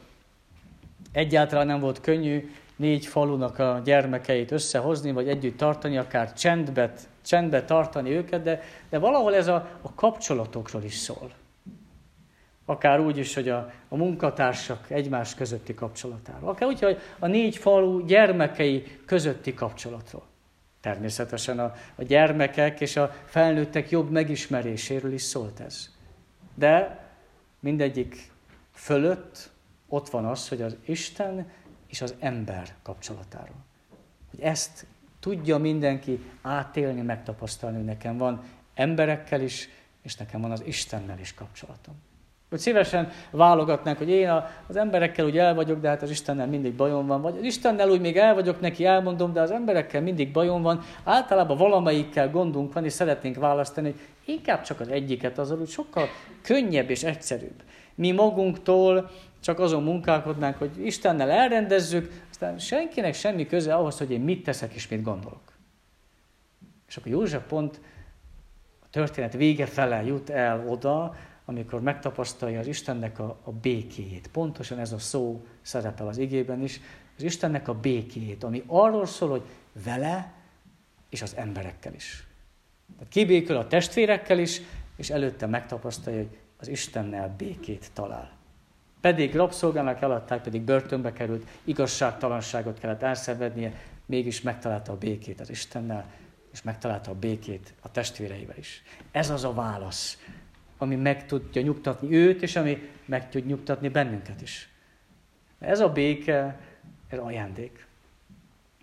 egyáltalán 1.13 1.67
nem 1.67 1.81
volt 1.81 2.01
könnyű 2.01 2.53
négy 2.77 3.07
falunak 3.07 3.59
a 3.59 3.81
gyermekeit 3.85 4.51
összehozni, 4.51 5.13
vagy 5.13 5.29
együtt 5.29 5.57
tartani, 5.57 5.99
akár 5.99 6.33
csendbe, 6.33 6.93
csendbe 7.25 7.65
tartani 7.65 8.11
őket, 8.11 8.43
de, 8.43 8.63
de 8.89 8.99
valahol 8.99 9.35
ez 9.35 9.47
a, 9.47 9.69
a 9.83 9.95
kapcsolatokról 9.95 10.83
is 10.83 10.95
szól. 10.95 11.33
Akár 12.65 13.01
úgy 13.01 13.19
is, 13.19 13.35
hogy 13.35 13.49
a, 13.49 13.73
a 13.89 13.97
munkatársak 13.97 14.91
egymás 14.91 15.35
közötti 15.35 15.75
kapcsolatáról. 15.75 16.49
Akár 16.49 16.69
úgy, 16.69 16.81
hogy 16.81 16.99
a 17.19 17.27
négy 17.27 17.57
falu 17.57 18.05
gyermekei 18.05 19.01
közötti 19.07 19.55
kapcsolatról. 19.55 20.31
Természetesen 20.83 21.59
a, 21.59 21.75
a 21.95 22.03
gyermekek 22.03 22.81
és 22.81 22.97
a 22.97 23.15
felnőttek 23.25 23.91
jobb 23.91 24.11
megismeréséről 24.11 25.13
is 25.13 25.23
szólt 25.23 25.61
ez. 25.61 25.91
De 26.55 27.05
mindegyik 27.61 28.31
fölött 28.73 29.51
ott 29.89 30.09
van 30.09 30.25
az, 30.25 30.49
hogy 30.49 30.63
az 30.63 30.77
Isten 30.85 31.51
és 31.87 32.01
az 32.01 32.15
ember 32.19 32.75
kapcsolatáról. 32.83 33.65
Hogy 34.31 34.41
ezt 34.41 34.87
tudja 35.21 35.59
mindenki 35.59 36.25
átélni, 36.43 37.01
megtapasztalni, 37.01 37.83
nekem 37.83 38.17
van 38.17 38.43
emberekkel 38.75 39.41
is, 39.41 39.69
és 40.03 40.17
nekem 40.17 40.41
van 40.41 40.51
az 40.51 40.63
Istennel 40.65 41.19
is 41.19 41.35
kapcsolatom. 41.35 41.95
Hogy 42.53 42.61
szívesen 42.61 43.09
válogatnánk, 43.31 43.99
hogy 43.99 44.09
én 44.09 44.31
az 44.67 44.77
emberekkel 44.77 45.25
úgy 45.25 45.39
el 45.39 45.55
vagyok, 45.55 45.81
de 45.81 45.89
hát 45.89 46.03
az 46.03 46.11
Istennel 46.11 46.47
mindig 46.47 46.75
bajom 46.75 47.07
van. 47.07 47.23
Vagy 47.23 47.37
az 47.37 47.43
Istennel 47.45 47.91
úgy 47.91 48.01
még 48.01 48.17
el 48.17 48.35
vagyok 48.35 48.61
neki, 48.61 48.85
elmondom, 48.85 49.33
de 49.33 49.41
az 49.41 49.51
emberekkel 49.51 50.01
mindig 50.01 50.33
bajom 50.33 50.63
van. 50.63 50.81
Általában 51.05 51.57
valamelyikkel 51.57 52.31
gondunk 52.31 52.73
van, 52.73 52.85
és 52.85 52.93
szeretnénk 52.93 53.37
választani, 53.37 53.91
hogy 53.91 54.01
inkább 54.35 54.63
csak 54.63 54.81
az 54.81 54.89
egyiket, 54.89 55.39
az 55.39 55.51
úgy 55.51 55.69
sokkal 55.69 56.09
könnyebb 56.43 56.91
és 56.91 57.03
egyszerűbb. 57.03 57.63
Mi 57.95 58.11
magunktól 58.11 59.11
csak 59.41 59.59
azon 59.59 59.83
munkálkodnánk, 59.83 60.57
hogy 60.57 60.71
Istennel 60.85 61.31
elrendezzük, 61.31 62.23
aztán 62.31 62.59
senkinek 62.59 63.15
semmi 63.15 63.47
köze 63.47 63.75
ahhoz, 63.75 63.99
hogy 63.99 64.11
én 64.11 64.21
mit 64.21 64.45
teszek 64.45 64.73
és 64.73 64.89
mit 64.89 65.03
gondolok. 65.03 65.53
És 66.89 66.97
akkor 66.97 67.13
József 67.13 67.43
pont 67.49 67.81
a 68.83 68.87
történet 68.91 69.33
vége 69.33 69.67
fele 69.67 70.05
jut 70.05 70.31
el 70.31 70.65
oda, 70.69 71.15
amikor 71.45 71.81
megtapasztalja 71.81 72.59
az 72.59 72.67
Istennek 72.67 73.19
a, 73.19 73.39
a 73.43 73.51
békéjét. 73.51 74.29
Pontosan 74.33 74.79
ez 74.79 74.93
a 74.93 74.99
szó 74.99 75.45
szerepel 75.63 76.09
az 76.09 76.19
igében 76.19 76.63
is, 76.63 76.81
az 77.17 77.23
Istennek 77.23 77.69
a 77.69 77.75
békéjét, 77.75 78.45
ami 78.45 78.63
arról 78.67 79.07
szól, 79.07 79.29
hogy 79.29 79.43
vele 79.85 80.33
és 81.09 81.23
az 81.23 81.37
emberekkel 81.37 81.95
is. 81.95 82.27
Tehát 82.95 83.13
kibékül 83.13 83.57
a 83.57 83.67
testvérekkel 83.67 84.39
is, 84.39 84.61
és 84.97 85.11
előtte 85.11 85.47
megtapasztalja, 85.47 86.19
hogy 86.19 86.39
az 86.59 86.69
Istennel 86.69 87.35
békét 87.39 87.91
talál. 87.93 88.31
Pedig 89.01 89.35
rabszolgának 89.35 90.03
eladták, 90.03 90.43
pedig 90.43 90.63
börtönbe 90.63 91.13
került, 91.13 91.47
igazságtalanságot 91.65 92.79
kellett 92.79 93.03
elszenvednie, 93.03 93.73
mégis 94.07 94.41
megtalálta 94.41 94.93
a 94.93 94.97
békét 94.97 95.41
az 95.41 95.51
Istennel, 95.51 96.05
és 96.53 96.63
megtalálta 96.63 97.11
a 97.11 97.15
békét 97.15 97.75
a 97.81 97.91
testvéreivel 97.91 98.57
is. 98.57 98.83
Ez 99.11 99.31
az 99.31 99.45
a 99.45 99.53
válasz, 99.53 100.19
ami 100.83 100.97
meg 100.97 101.27
tudja 101.27 101.63
nyugtatni 101.63 102.15
őt, 102.17 102.43
és 102.43 102.57
ami 102.57 102.91
meg 103.05 103.29
tud 103.29 103.47
nyugtatni 103.47 103.89
bennünket 103.89 104.41
is. 104.41 104.69
Ez 105.59 105.81
a 105.81 105.89
béke, 105.89 106.61
ez 107.09 107.19
ajándék. 107.19 107.87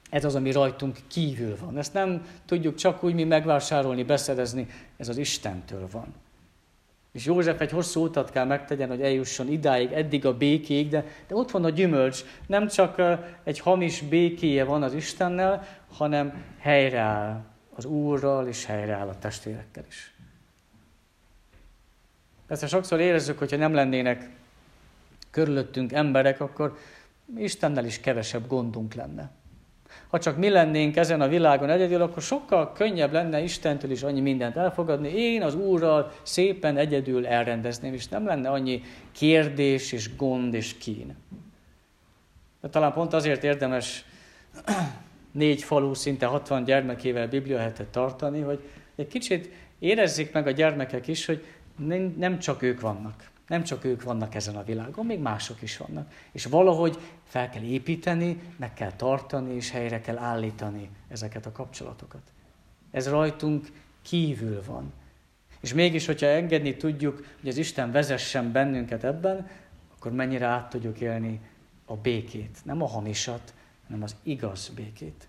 Ez 0.09 0.25
az, 0.25 0.35
ami 0.35 0.51
rajtunk 0.51 0.97
kívül 1.07 1.57
van. 1.59 1.77
Ezt 1.77 1.93
nem 1.93 2.25
tudjuk 2.45 2.75
csak 2.75 3.03
úgy 3.03 3.13
mi 3.13 3.23
megvásárolni, 3.23 4.03
beszerezni, 4.03 4.67
ez 4.97 5.09
az 5.09 5.17
Istentől 5.17 5.87
van. 5.91 6.13
És 7.11 7.25
József 7.25 7.61
egy 7.61 7.71
hosszú 7.71 8.03
utat 8.03 8.31
kell 8.31 8.45
megtegyen, 8.45 8.89
hogy 8.89 9.01
eljusson 9.01 9.47
idáig, 9.47 9.91
eddig 9.91 10.25
a 10.25 10.37
békéig, 10.37 10.89
de, 10.89 11.05
de 11.27 11.35
ott 11.35 11.51
van 11.51 11.63
a 11.63 11.69
gyümölcs. 11.69 12.23
Nem 12.47 12.67
csak 12.67 13.01
egy 13.43 13.59
hamis 13.59 14.01
békéje 14.01 14.63
van 14.63 14.83
az 14.83 14.93
Istennel, 14.93 15.67
hanem 15.91 16.43
helyreáll 16.59 17.43
az 17.75 17.85
Úrral, 17.85 18.47
és 18.47 18.65
helyreáll 18.65 19.07
a 19.07 19.19
testvérekkel 19.19 19.83
is. 19.87 20.13
Persze 22.49 22.67
sokszor 22.67 22.99
érezzük, 22.99 23.37
hogyha 23.37 23.57
nem 23.57 23.73
lennének 23.73 24.29
körülöttünk 25.31 25.91
emberek, 25.91 26.41
akkor 26.41 26.77
Istennel 27.37 27.85
is 27.85 27.99
kevesebb 27.99 28.47
gondunk 28.47 28.93
lenne. 28.93 29.31
Ha 30.07 30.19
csak 30.19 30.37
mi 30.37 30.49
lennénk 30.49 30.95
ezen 30.95 31.21
a 31.21 31.27
világon 31.27 31.69
egyedül, 31.69 32.01
akkor 32.01 32.21
sokkal 32.21 32.71
könnyebb 32.71 33.11
lenne 33.11 33.41
Istentől 33.41 33.91
is 33.91 34.03
annyi 34.03 34.19
mindent 34.19 34.55
elfogadni. 34.55 35.09
Én 35.09 35.43
az 35.43 35.55
Úrral 35.55 36.11
szépen 36.21 36.77
egyedül 36.77 37.27
elrendezném, 37.27 37.93
és 37.93 38.07
nem 38.07 38.25
lenne 38.25 38.49
annyi 38.49 38.81
kérdés 39.11 39.91
és 39.91 40.15
gond 40.15 40.53
és 40.53 40.77
kín. 40.77 41.15
De 42.61 42.69
talán 42.69 42.93
pont 42.93 43.13
azért 43.13 43.43
érdemes 43.43 44.05
négy 45.31 45.63
falu, 45.63 45.93
szinte 45.93 46.25
60 46.25 46.63
gyermekével 46.63 47.27
bibliahetet 47.27 47.87
tartani, 47.87 48.41
hogy 48.41 48.59
egy 48.95 49.07
kicsit 49.07 49.49
érezzék 49.79 50.31
meg 50.31 50.47
a 50.47 50.51
gyermekek 50.51 51.07
is, 51.07 51.25
hogy 51.25 51.45
nem 52.17 52.39
csak 52.39 52.61
ők 52.61 52.81
vannak. 52.81 53.29
Nem 53.47 53.63
csak 53.63 53.83
ők 53.83 54.03
vannak 54.03 54.35
ezen 54.35 54.55
a 54.55 54.63
világon, 54.63 55.05
még 55.05 55.19
mások 55.19 55.61
is 55.61 55.77
vannak. 55.77 56.11
És 56.31 56.45
valahogy 56.45 56.97
fel 57.23 57.49
kell 57.49 57.63
építeni, 57.63 58.41
meg 58.57 58.73
kell 58.73 58.91
tartani, 58.91 59.53
és 59.53 59.71
helyre 59.71 60.01
kell 60.01 60.17
állítani 60.17 60.89
ezeket 61.07 61.45
a 61.45 61.51
kapcsolatokat. 61.51 62.21
Ez 62.91 63.09
rajtunk 63.09 63.67
kívül 64.01 64.63
van. 64.65 64.93
És 65.59 65.73
mégis, 65.73 66.05
hogyha 66.05 66.27
engedni 66.27 66.75
tudjuk, 66.75 67.25
hogy 67.39 67.49
az 67.49 67.57
Isten 67.57 67.91
vezessen 67.91 68.51
bennünket 68.51 69.03
ebben, 69.03 69.47
akkor 69.95 70.11
mennyire 70.11 70.45
át 70.45 70.69
tudjuk 70.69 70.99
élni 70.99 71.39
a 71.85 71.95
békét. 71.95 72.57
Nem 72.63 72.81
a 72.81 72.87
hamisat, 72.87 73.53
hanem 73.87 74.03
az 74.03 74.15
igaz 74.23 74.71
békét. 74.75 75.27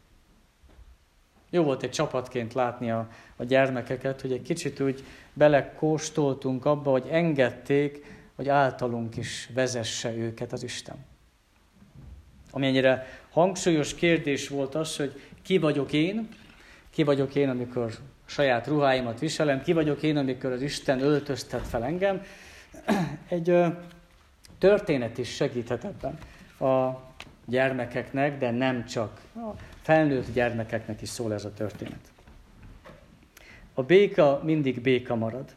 Jó 1.51 1.63
volt 1.63 1.83
egy 1.83 1.91
csapatként 1.91 2.55
látni 2.55 2.91
a, 2.91 3.09
a 3.37 3.45
gyermekeket, 3.45 4.21
hogy 4.21 4.33
egy 4.33 4.43
kicsit 4.43 4.81
úgy 4.81 5.05
belekóstoltunk 5.33 6.65
abba, 6.65 6.91
hogy 6.91 7.07
engedték, 7.11 8.05
hogy 8.37 8.49
általunk 8.49 9.17
is 9.17 9.51
vezesse 9.55 10.15
őket 10.15 10.53
az 10.53 10.63
Isten. 10.63 10.97
Amennyire 12.51 13.07
hangsúlyos 13.31 13.95
kérdés 13.95 14.49
volt 14.49 14.75
az, 14.75 14.97
hogy 14.97 15.21
ki 15.43 15.59
vagyok 15.59 15.93
én, 15.93 16.29
ki 16.91 17.03
vagyok 17.03 17.35
én, 17.35 17.49
amikor 17.49 17.93
saját 18.27 18.67
ruháimat 18.67 19.19
viselem, 19.19 19.63
ki 19.63 19.73
vagyok 19.73 20.03
én, 20.03 20.17
amikor 20.17 20.53
az 20.53 20.63
Isten 20.63 21.01
öltöztet 21.01 21.67
fel 21.67 21.85
engem. 21.85 22.23
Egy 23.29 23.49
ö, 23.49 23.67
történet 24.59 25.19
is 25.19 25.35
segíthet 25.35 25.85
ebben 25.85 26.19
a 26.71 27.10
gyermekeknek, 27.51 28.39
de 28.39 28.51
nem 28.51 28.85
csak. 28.85 29.21
A 29.35 29.55
felnőtt 29.83 30.33
gyermekeknek 30.33 31.03
is 31.03 31.09
szól 31.09 31.33
ez 31.33 31.45
a 31.45 31.53
történet. 31.53 32.13
A 33.75 33.83
béka 33.83 34.41
mindig 34.45 34.81
béka 34.81 35.15
marad. 35.15 35.55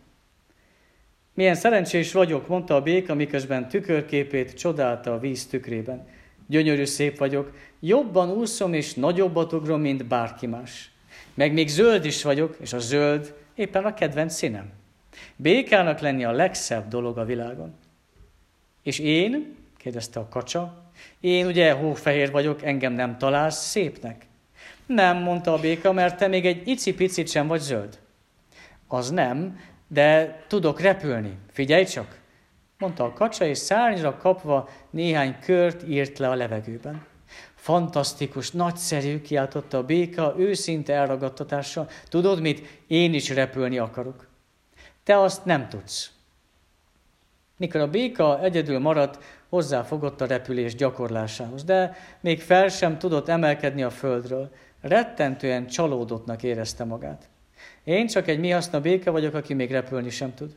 Milyen 1.34 1.56
szerencsés 1.56 2.12
vagyok, 2.12 2.48
mondta 2.48 2.76
a 2.76 2.82
béka, 2.82 3.14
miközben 3.14 3.70
tükörképét 3.70 4.54
csodálta 4.54 5.14
a 5.14 5.20
víz 5.20 5.48
tükrében. 5.48 6.08
Gyönyörű 6.48 6.86
szép 6.86 7.18
vagyok, 7.18 7.52
jobban 7.80 8.32
úszom 8.32 8.74
és 8.74 8.94
nagyobbat 8.94 9.54
ugrom, 9.54 9.82
mint 9.82 10.06
bárki 10.06 10.48
más. 10.48 10.92
Meg 11.34 11.54
még 11.54 11.68
zöld 11.68 12.06
is 12.06 12.24
vagyok, 12.24 12.58
és 12.62 12.74
a 12.74 12.80
zöld 12.80 13.36
éppen 13.56 13.86
a 13.86 13.94
kedvenc 13.94 14.34
színem. 14.34 14.72
Békának 15.36 16.00
lenni 16.00 16.24
a 16.24 16.32
legszebb 16.32 16.88
dolog 16.88 17.18
a 17.18 17.26
világon. 17.26 17.74
És 18.84 19.00
én, 19.00 19.56
kérdezte 19.84 20.20
a 20.20 20.28
kacsa, 20.30 20.84
én 21.20 21.46
ugye 21.46 21.72
hófehér 21.72 22.32
vagyok, 22.32 22.64
engem 22.64 22.94
nem 22.94 23.18
találsz 23.18 23.66
szépnek? 23.70 24.26
Nem, 24.86 25.18
mondta 25.18 25.54
a 25.54 25.60
béka, 25.60 25.92
mert 25.92 26.18
te 26.18 26.28
még 26.28 26.46
egy 26.46 26.68
icipicit 26.68 27.30
sem 27.30 27.48
vagy 27.48 27.60
zöld. 27.60 28.00
Az 28.88 29.10
nem, 29.10 29.60
de 29.88 30.40
tudok 30.48 30.80
repülni. 30.80 31.38
Figyelj 31.52 31.86
csak! 31.86 32.22
mondta 32.78 33.04
a 33.04 33.14
kacsa, 33.14 33.46
és 33.46 33.58
szárnyra 33.58 34.18
kapva 34.18 34.70
néhány 34.90 35.40
kört 35.40 35.88
írt 35.88 36.18
le 36.18 36.30
a 36.30 36.36
levegőben. 36.36 37.06
Fantasztikus, 37.56 38.52
nagyszerű, 38.52 39.22
kiáltotta 39.22 39.78
a 39.78 39.84
béka, 39.84 40.36
őszinte 40.38 40.94
elragadtatással. 40.94 41.90
Tudod 42.10 42.42
mit? 42.42 42.84
Én 42.88 43.14
is 43.14 43.30
repülni 43.30 43.78
akarok. 43.78 44.28
Te 45.04 45.20
azt 45.20 45.46
nem 45.46 45.70
tudsz. 45.70 46.12
Mikor 47.58 47.82
a 47.82 47.90
béka 47.90 48.44
egyedül 48.44 48.80
maradt, 48.80 49.24
hozzáfogott 49.54 50.22
a 50.22 50.26
repülés 50.26 50.76
gyakorlásához, 50.76 51.64
de 51.64 51.96
még 52.20 52.42
fel 52.42 52.68
sem 52.68 52.98
tudott 52.98 53.28
emelkedni 53.28 53.84
a 53.84 53.90
földről. 53.90 54.52
rettentően 54.82 55.68
csalódottnak 55.68 56.44
érezte 56.44 56.84
magát. 56.84 57.30
Én 57.84 58.08
csak 58.08 58.28
egy 58.28 58.40
mi 58.40 58.50
haszna 58.50 58.82
vagyok, 59.06 59.34
aki 59.34 59.54
még 59.54 59.72
repülni 59.72 60.10
sem 60.10 60.34
tud. 60.34 60.56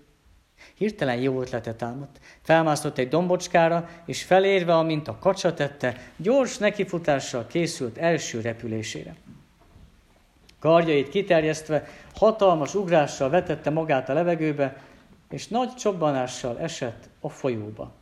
Hirtelen 0.74 1.16
jó 1.16 1.40
ötlete 1.40 1.74
támadt. 1.74 2.20
Felmászott 2.42 2.98
egy 2.98 3.08
dombocskára, 3.08 3.88
és 4.06 4.22
felérve, 4.22 4.76
amint 4.76 5.08
a 5.08 5.18
kacsa 5.18 5.54
tette, 5.54 5.96
gyors 6.16 6.58
nekifutással 6.58 7.46
készült 7.46 7.98
első 7.98 8.40
repülésére. 8.40 9.14
Karjait 10.58 11.08
kiterjesztve, 11.08 11.88
hatalmas 12.14 12.74
ugrással 12.74 13.30
vetette 13.30 13.70
magát 13.70 14.08
a 14.08 14.12
levegőbe, 14.12 14.76
és 15.30 15.48
nagy 15.48 15.74
csobbanással 15.74 16.58
esett 16.58 17.08
a 17.20 17.28
folyóba. 17.28 17.95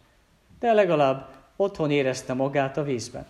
De 0.64 0.72
legalább 0.72 1.28
otthon 1.56 1.90
érezte 1.90 2.32
magát 2.32 2.76
a 2.76 2.82
vízben. 2.82 3.26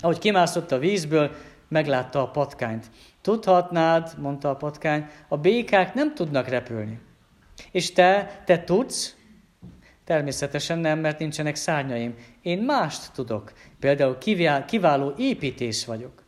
Ahogy 0.00 0.18
kimászott 0.18 0.72
a 0.72 0.78
vízből, 0.78 1.30
meglátta 1.68 2.22
a 2.22 2.30
patkányt. 2.30 2.90
Tudhatnád, 3.20 4.14
mondta 4.16 4.50
a 4.50 4.56
patkány, 4.56 5.06
a 5.28 5.36
békák 5.36 5.94
nem 5.94 6.14
tudnak 6.14 6.48
repülni. 6.48 7.00
És 7.70 7.92
te, 7.92 8.42
te 8.44 8.64
tudsz? 8.64 9.16
Természetesen 10.04 10.78
nem, 10.78 10.98
mert 10.98 11.18
nincsenek 11.18 11.56
szárnyaim. 11.56 12.14
Én 12.42 12.58
mást 12.58 13.12
tudok. 13.12 13.52
Például 13.80 14.18
kiváló 14.66 15.12
építész 15.16 15.84
vagyok. 15.84 16.22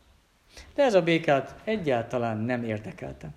De 0.75 0.83
ez 0.83 0.93
a 0.93 1.01
békát 1.01 1.55
egyáltalán 1.63 2.37
nem 2.37 2.63
érdekelte. 2.63 3.29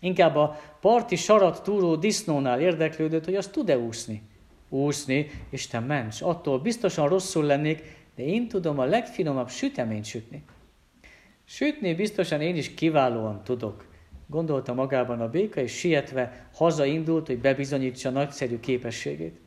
Inkább 0.00 0.36
a 0.36 0.60
parti 0.80 1.16
sarat 1.16 1.62
túró 1.62 1.96
disznónál 1.96 2.60
érdeklődött, 2.60 3.24
hogy 3.24 3.36
az 3.36 3.46
tud-e 3.46 3.78
úszni. 3.78 4.32
Úszni, 4.68 5.30
Isten 5.50 5.82
ments, 5.82 6.22
attól 6.22 6.58
biztosan 6.58 7.08
rosszul 7.08 7.44
lennék, 7.44 7.82
de 8.16 8.22
én 8.22 8.48
tudom 8.48 8.78
a 8.78 8.84
legfinomabb 8.84 9.48
süteményt 9.48 10.04
sütni. 10.04 10.44
Sütni 11.44 11.94
biztosan 11.94 12.40
én 12.40 12.56
is 12.56 12.74
kiválóan 12.74 13.44
tudok, 13.44 13.86
gondolta 14.26 14.74
magában 14.74 15.20
a 15.20 15.28
béka, 15.28 15.60
és 15.60 15.72
sietve 15.72 16.48
hazaindult, 16.54 17.26
hogy 17.26 17.38
bebizonyítsa 17.38 18.10
nagyszerű 18.10 18.60
képességét. 18.60 19.38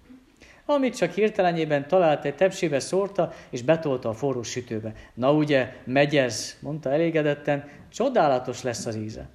Amit 0.66 0.96
csak 0.96 1.14
hirtelenjében 1.14 1.88
talált, 1.88 2.26
egy 2.26 2.36
tepsébe 2.36 2.80
szórta, 2.80 3.34
és 3.50 3.62
betolta 3.62 4.10
a 4.10 4.14
forró 4.14 4.44
sütőbe. 4.44 4.94
Na 5.14 5.34
ugye, 5.34 5.76
megy 5.84 6.18
ez, 6.18 6.58
mondta 6.60 6.92
elégedetten, 6.92 7.70
csodálatos 7.90 8.64
lesz 8.64 8.86
az 8.86 8.96
íze. 8.96 9.30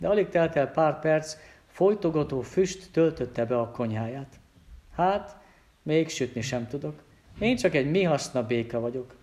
De 0.00 0.08
alig 0.08 0.28
telt 0.28 0.56
el 0.56 0.70
pár 0.70 1.00
perc, 1.00 1.36
folytogató 1.66 2.40
füst 2.40 2.92
töltötte 2.92 3.44
be 3.44 3.58
a 3.58 3.70
konyháját. 3.70 4.37
Hát, 4.98 5.36
még 5.82 6.08
sütni 6.08 6.40
sem 6.40 6.66
tudok. 6.66 7.02
Én 7.38 7.56
csak 7.56 7.74
egy 7.74 7.90
mi 7.90 8.02
haszna 8.02 8.46
béka 8.46 8.80
vagyok. 8.80 9.14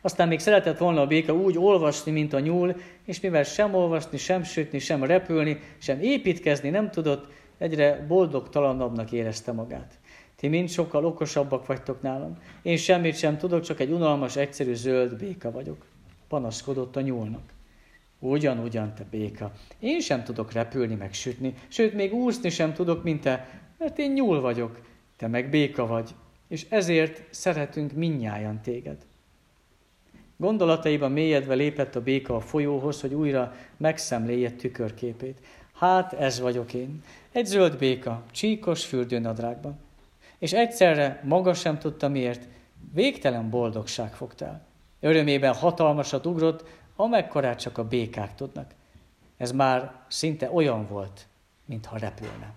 Aztán 0.00 0.28
még 0.28 0.38
szeretett 0.38 0.78
volna 0.78 1.00
a 1.00 1.06
béka 1.06 1.32
úgy 1.32 1.58
olvasni, 1.58 2.12
mint 2.12 2.32
a 2.32 2.40
nyúl, 2.40 2.76
és 3.04 3.20
mivel 3.20 3.42
sem 3.42 3.74
olvasni, 3.74 4.18
sem 4.18 4.42
sütni, 4.42 4.78
sem 4.78 5.04
repülni, 5.04 5.60
sem 5.78 6.00
építkezni 6.00 6.70
nem 6.70 6.90
tudott, 6.90 7.26
egyre 7.58 8.04
boldogtalanabbnak 8.06 9.12
érezte 9.12 9.52
magát. 9.52 9.98
Ti 10.36 10.48
mind 10.48 10.68
sokkal 10.68 11.04
okosabbak 11.04 11.66
vagytok 11.66 12.02
nálam. 12.02 12.38
Én 12.62 12.76
semmit 12.76 13.16
sem 13.16 13.38
tudok, 13.38 13.62
csak 13.62 13.80
egy 13.80 13.90
unalmas, 13.90 14.36
egyszerű 14.36 14.74
zöld 14.74 15.16
béka 15.16 15.50
vagyok. 15.50 15.84
Panaszkodott 16.28 16.96
a 16.96 17.00
nyúlnak. 17.00 17.52
Ugyan, 18.18 18.58
ugyan, 18.58 18.94
te 18.94 19.04
béka. 19.10 19.52
Én 19.78 20.00
sem 20.00 20.24
tudok 20.24 20.52
repülni, 20.52 20.94
meg 20.94 21.12
sütni, 21.12 21.54
sőt, 21.68 21.94
még 21.94 22.14
úszni 22.14 22.48
sem 22.48 22.72
tudok, 22.72 23.02
mint 23.02 23.20
te, 23.20 23.48
mert 23.78 23.98
én 23.98 24.12
nyúl 24.12 24.40
vagyok, 24.40 24.80
te 25.16 25.26
meg 25.26 25.50
béka 25.50 25.86
vagy, 25.86 26.14
és 26.48 26.66
ezért 26.68 27.22
szeretünk 27.30 27.92
minnyájan 27.92 28.60
téged. 28.60 29.06
Gondolataiban 30.36 31.12
mélyedve 31.12 31.54
lépett 31.54 31.96
a 31.96 32.02
béka 32.02 32.34
a 32.36 32.40
folyóhoz, 32.40 33.00
hogy 33.00 33.14
újra 33.14 33.54
megszemléje 33.76 34.50
tükörképét. 34.50 35.40
Hát 35.74 36.12
ez 36.12 36.40
vagyok 36.40 36.74
én. 36.74 37.02
Egy 37.32 37.46
zöld 37.46 37.78
béka, 37.78 38.22
csíkos 38.30 38.84
fürdőnadrágban. 38.84 39.78
És 40.38 40.52
egyszerre 40.52 41.20
maga 41.24 41.54
sem 41.54 41.78
tudta 41.78 42.08
miért, 42.08 42.48
végtelen 42.92 43.50
boldogság 43.50 44.14
fogta 44.14 44.44
el. 44.44 44.66
Örömében 45.00 45.54
hatalmasat 45.54 46.26
ugrott, 46.26 46.64
amekkorát 46.96 47.60
csak 47.60 47.78
a 47.78 47.88
békák 47.88 48.34
tudnak. 48.34 48.74
Ez 49.36 49.52
már 49.52 49.92
szinte 50.08 50.50
olyan 50.52 50.86
volt, 50.86 51.26
mintha 51.64 51.98
repülne. 51.98 52.52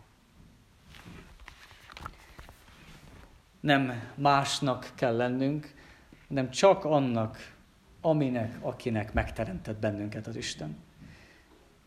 Nem 3.61 4.11
másnak 4.15 4.91
kell 4.95 5.15
lennünk, 5.15 5.73
hanem 6.27 6.49
csak 6.49 6.85
annak, 6.85 7.53
aminek, 8.01 8.57
akinek 8.61 9.13
megteremtett 9.13 9.77
bennünket 9.77 10.27
az 10.27 10.35
Isten. 10.35 10.77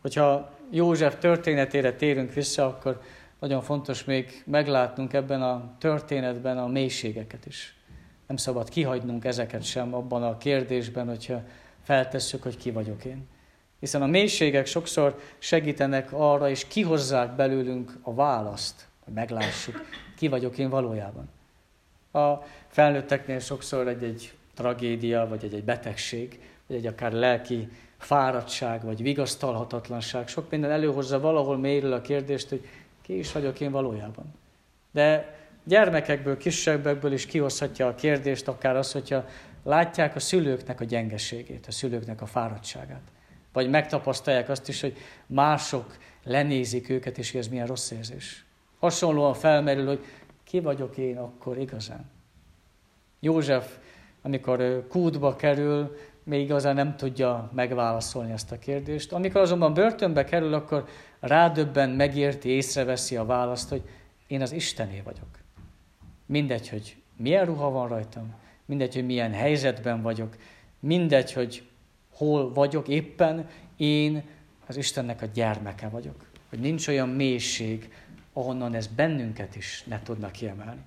Hogyha 0.01 0.51
József 0.69 1.17
történetére 1.19 1.93
térünk 1.93 2.33
vissza, 2.33 2.65
akkor 2.65 3.01
nagyon 3.39 3.61
fontos 3.61 4.03
még 4.03 4.43
meglátnunk 4.45 5.13
ebben 5.13 5.41
a 5.41 5.75
történetben 5.77 6.57
a 6.57 6.67
mélységeket 6.67 7.45
is. 7.45 7.75
Nem 8.27 8.37
szabad 8.37 8.69
kihagynunk 8.69 9.25
ezeket 9.25 9.63
sem 9.63 9.93
abban 9.93 10.23
a 10.23 10.37
kérdésben, 10.37 11.07
hogyha 11.07 11.41
feltesszük, 11.83 12.43
hogy 12.43 12.57
ki 12.57 12.71
vagyok 12.71 13.05
én. 13.05 13.27
Hiszen 13.79 14.01
a 14.01 14.05
mélységek 14.05 14.65
sokszor 14.65 15.19
segítenek 15.37 16.13
arra, 16.13 16.49
és 16.49 16.67
kihozzák 16.67 17.35
belőlünk 17.35 17.97
a 18.01 18.13
választ, 18.13 18.87
hogy 19.03 19.13
meglássuk, 19.13 19.81
ki 20.17 20.27
vagyok 20.27 20.57
én 20.57 20.69
valójában. 20.69 21.29
A 22.15 22.45
felnőtteknél 22.67 23.39
sokszor 23.39 23.87
egy-egy 23.87 24.33
tragédia, 24.53 25.27
vagy 25.27 25.43
egy-egy 25.43 25.63
betegség, 25.63 26.39
vagy 26.67 26.77
egy 26.77 26.85
akár 26.85 27.11
lelki 27.11 27.69
fáradtság, 27.97 28.83
vagy 28.83 29.01
vigasztalhatatlanság, 29.01 30.27
sok 30.27 30.49
minden 30.49 30.71
előhozza 30.71 31.19
valahol 31.19 31.57
mélyről 31.57 31.93
a 31.93 32.01
kérdést, 32.01 32.49
hogy 32.49 32.67
ki 33.01 33.17
is 33.17 33.31
vagyok 33.31 33.59
én 33.59 33.71
valójában. 33.71 34.33
De 34.91 35.35
gyermekekből, 35.63 36.37
kisebbekből 36.37 37.11
is 37.11 37.25
kihozhatja 37.25 37.87
a 37.87 37.95
kérdést, 37.95 38.47
akár 38.47 38.75
az, 38.75 38.91
hogyha 38.91 39.25
látják 39.63 40.15
a 40.15 40.19
szülőknek 40.19 40.81
a 40.81 40.83
gyengeségét, 40.83 41.65
a 41.67 41.71
szülőknek 41.71 42.21
a 42.21 42.25
fáradtságát. 42.25 43.01
Vagy 43.53 43.69
megtapasztalják 43.69 44.49
azt 44.49 44.67
is, 44.67 44.81
hogy 44.81 44.97
mások 45.25 45.97
lenézik 46.23 46.89
őket, 46.89 47.17
és 47.17 47.33
ez 47.33 47.47
milyen 47.47 47.67
rossz 47.67 47.91
érzés. 47.91 48.45
Hasonlóan 48.79 49.33
felmerül, 49.33 49.85
hogy 49.85 50.03
ki 50.45 50.59
vagyok 50.59 50.97
én 50.97 51.17
akkor 51.17 51.57
igazán. 51.57 52.05
József, 53.19 53.77
amikor 54.21 54.87
kútba 54.87 55.35
kerül, 55.35 55.97
még 56.23 56.41
igazán 56.41 56.75
nem 56.75 56.95
tudja 56.95 57.51
megválaszolni 57.53 58.31
ezt 58.31 58.51
a 58.51 58.59
kérdést. 58.59 59.11
Amikor 59.11 59.41
azonban 59.41 59.73
börtönbe 59.73 60.23
kerül, 60.23 60.53
akkor 60.53 60.87
rádöbben, 61.19 61.89
megérti, 61.89 62.49
észreveszi 62.49 63.15
a 63.15 63.25
választ, 63.25 63.69
hogy 63.69 63.81
én 64.27 64.41
az 64.41 64.51
Istené 64.51 65.01
vagyok. 65.03 65.27
Mindegy, 66.25 66.69
hogy 66.69 66.95
milyen 67.17 67.45
ruha 67.45 67.69
van 67.69 67.87
rajtam, 67.87 68.33
mindegy, 68.65 68.93
hogy 68.93 69.05
milyen 69.05 69.31
helyzetben 69.31 70.01
vagyok, 70.01 70.35
mindegy, 70.79 71.33
hogy 71.33 71.63
hol 72.13 72.53
vagyok 72.53 72.87
éppen, 72.87 73.47
én 73.77 74.23
az 74.67 74.77
Istennek 74.77 75.21
a 75.21 75.25
gyermeke 75.33 75.87
vagyok. 75.87 76.25
Hogy 76.49 76.59
nincs 76.59 76.87
olyan 76.87 77.09
mélység, 77.09 77.93
ahonnan 78.37 78.75
ez 78.75 78.87
bennünket 78.87 79.55
is 79.55 79.83
ne 79.83 80.01
tudna 80.01 80.31
kiemelni. 80.31 80.81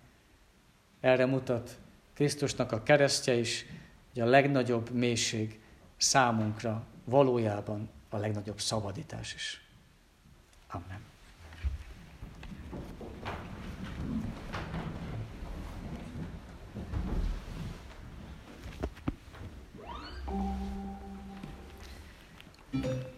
Erre 1.01 1.27
mutat 1.27 1.79
Krisztusnak 2.15 2.73
a 2.73 2.83
keresztje 2.83 3.35
is, 3.35 3.67
hogy 4.13 4.23
a 4.23 4.27
legnagyobb 4.27 4.91
mélység 4.91 5.61
számunkra 5.97 6.87
valójában 7.05 7.89
a 8.09 8.17
legnagyobb 8.17 8.61
szabadítás 8.61 9.35
is. 9.35 9.65
Amen. 10.69 11.07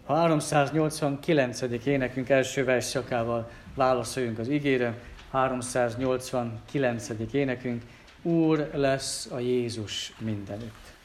A 0.05 0.13
389. 0.13 1.61
énekünk 1.85 2.29
első 2.29 2.63
versszakával 2.63 3.49
válaszoljunk 3.81 4.39
az 4.39 4.47
igére. 4.47 4.97
389. 5.31 7.09
énekünk. 7.31 7.81
Úr 8.21 8.69
lesz 8.73 9.29
a 9.31 9.39
Jézus 9.39 10.13
mindenütt. 10.19 11.00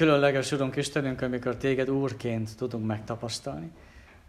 Különleges, 0.00 0.52
Urunk 0.52 0.76
Istenünk, 0.76 1.22
amikor 1.22 1.56
Téged 1.56 1.90
Úrként 1.90 2.56
tudunk 2.56 2.86
megtapasztalni. 2.86 3.70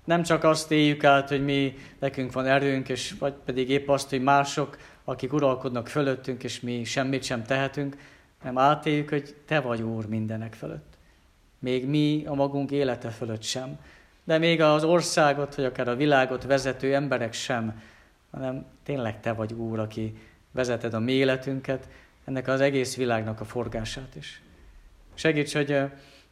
Nem 0.05 0.23
csak 0.23 0.43
azt 0.43 0.71
éljük 0.71 1.03
át, 1.03 1.29
hogy 1.29 1.43
mi, 1.43 1.75
nekünk 1.99 2.31
van 2.31 2.45
erőnk, 2.45 2.89
és 2.89 3.15
vagy 3.19 3.33
pedig 3.45 3.69
épp 3.69 3.89
azt, 3.89 4.09
hogy 4.09 4.21
mások, 4.21 4.77
akik 5.03 5.33
uralkodnak 5.33 5.87
fölöttünk, 5.87 6.43
és 6.43 6.59
mi 6.59 6.83
semmit 6.83 7.23
sem 7.23 7.43
tehetünk, 7.43 7.97
nem 8.43 8.57
átéljük, 8.57 9.09
hogy 9.09 9.35
Te 9.45 9.59
vagy 9.59 9.81
Úr 9.81 10.05
mindenek 10.05 10.53
fölött. 10.53 10.97
Még 11.59 11.87
mi 11.87 12.23
a 12.25 12.33
magunk 12.33 12.71
élete 12.71 13.09
fölött 13.09 13.43
sem, 13.43 13.79
de 14.23 14.37
még 14.37 14.61
az 14.61 14.83
országot, 14.83 15.55
vagy 15.55 15.65
akár 15.65 15.87
a 15.87 15.95
világot 15.95 16.43
vezető 16.43 16.95
emberek 16.95 17.33
sem, 17.33 17.81
hanem 18.31 18.65
tényleg 18.83 19.19
Te 19.19 19.33
vagy 19.33 19.53
Úr, 19.53 19.79
aki 19.79 20.17
vezeted 20.51 20.93
a 20.93 20.99
mi 20.99 21.11
életünket, 21.11 21.89
ennek 22.25 22.47
az 22.47 22.61
egész 22.61 22.95
világnak 22.95 23.41
a 23.41 23.45
forgását 23.45 24.15
is. 24.15 24.41
Segíts, 25.21 25.53
hogy 25.53 25.79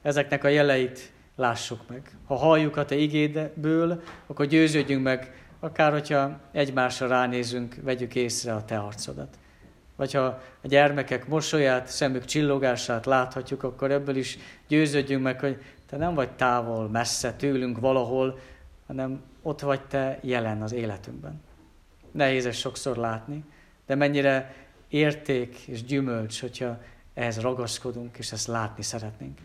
ezeknek 0.02 0.44
a 0.44 0.48
jeleit 0.48 1.12
lássuk 1.36 1.80
meg. 1.90 2.12
Ha 2.26 2.36
halljuk 2.36 2.78
a 2.78 2.86
Te 2.86 2.96
igédből, 2.96 4.02
akkor 4.28 4.46
győződjünk 4.46 5.04
meg, 5.04 5.34
akár 5.60 5.92
hogyha 5.92 6.40
egymásra 6.52 7.08
ránézünk, 7.08 7.76
vegyük 7.84 8.16
észre 8.16 8.54
a 8.54 8.66
Te 8.66 8.78
arcodat. 8.78 9.38
Vagy 9.96 10.14
ha 10.14 10.24
a 10.62 10.68
gyermekek 10.68 11.28
mosolyát, 11.28 11.88
szemük 11.88 12.26
csillogását 12.26 13.06
láthatjuk, 13.06 13.64
akkor 13.64 13.92
ebből 13.92 14.16
is 14.16 14.38
győződjünk 14.68 15.24
meg, 15.24 15.40
hogy 15.40 15.58
Te 15.90 15.98
nem 15.98 16.14
vagy 16.14 16.32
távol, 16.32 16.90
messze 16.90 17.34
tőlünk 17.34 17.80
valahol, 17.80 18.40
hanem 18.88 19.22
ott 19.42 19.60
vagy 19.60 19.82
Te 19.82 20.20
jelen 20.22 20.62
az 20.62 20.74
életünkben. 20.74 21.42
Nehéz 22.12 22.46
ezt 22.46 22.60
sokszor 22.60 22.98
látni, 22.98 23.44
de 23.86 23.96
mennyire 23.96 24.54
érték 24.88 25.58
és 25.68 25.84
gyümölcs, 25.84 26.42
hogyha 26.42 26.78
ehhez 27.14 27.40
ragaszkodunk, 27.40 28.18
és 28.18 28.32
ezt 28.32 28.48
látni 28.48 28.84
szeretnénk. 28.84 29.38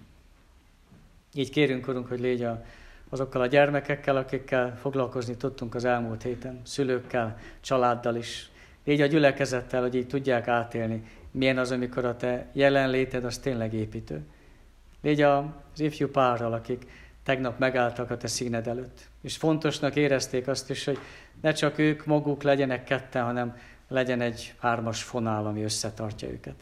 Így 1.34 1.50
kérünk, 1.50 1.88
Urunk, 1.88 2.08
hogy 2.08 2.20
légy 2.20 2.42
a, 2.42 2.64
azokkal 3.08 3.40
a 3.40 3.46
gyermekekkel, 3.46 4.16
akikkel 4.16 4.76
foglalkozni 4.76 5.36
tudtunk 5.36 5.74
az 5.74 5.84
elmúlt 5.84 6.22
héten, 6.22 6.60
szülőkkel, 6.64 7.38
családdal 7.60 8.16
is. 8.16 8.50
Légy 8.84 9.00
a 9.00 9.06
gyülekezettel, 9.06 9.80
hogy 9.80 9.94
így 9.94 10.06
tudják 10.06 10.48
átélni, 10.48 11.04
milyen 11.30 11.58
az, 11.58 11.70
amikor 11.70 12.04
a 12.04 12.16
te 12.16 12.46
jelenléted 12.52 13.24
az 13.24 13.38
tényleg 13.38 13.74
építő. 13.74 14.22
Légy 15.02 15.22
az 15.22 15.44
ifjú 15.76 16.08
párral, 16.08 16.52
akik 16.52 16.86
tegnap 17.22 17.58
megálltak 17.58 18.10
a 18.10 18.16
te 18.16 18.26
színed 18.26 18.66
előtt. 18.66 19.08
És 19.20 19.36
fontosnak 19.36 19.96
érezték 19.96 20.48
azt 20.48 20.70
is, 20.70 20.84
hogy 20.84 20.98
ne 21.40 21.52
csak 21.52 21.78
ők 21.78 22.06
maguk 22.06 22.42
legyenek 22.42 22.84
ketten, 22.84 23.24
hanem 23.24 23.56
legyen 23.88 24.20
egy 24.20 24.54
hármas 24.58 25.02
fonál, 25.02 25.46
ami 25.46 25.62
összetartja 25.62 26.28
őket. 26.28 26.54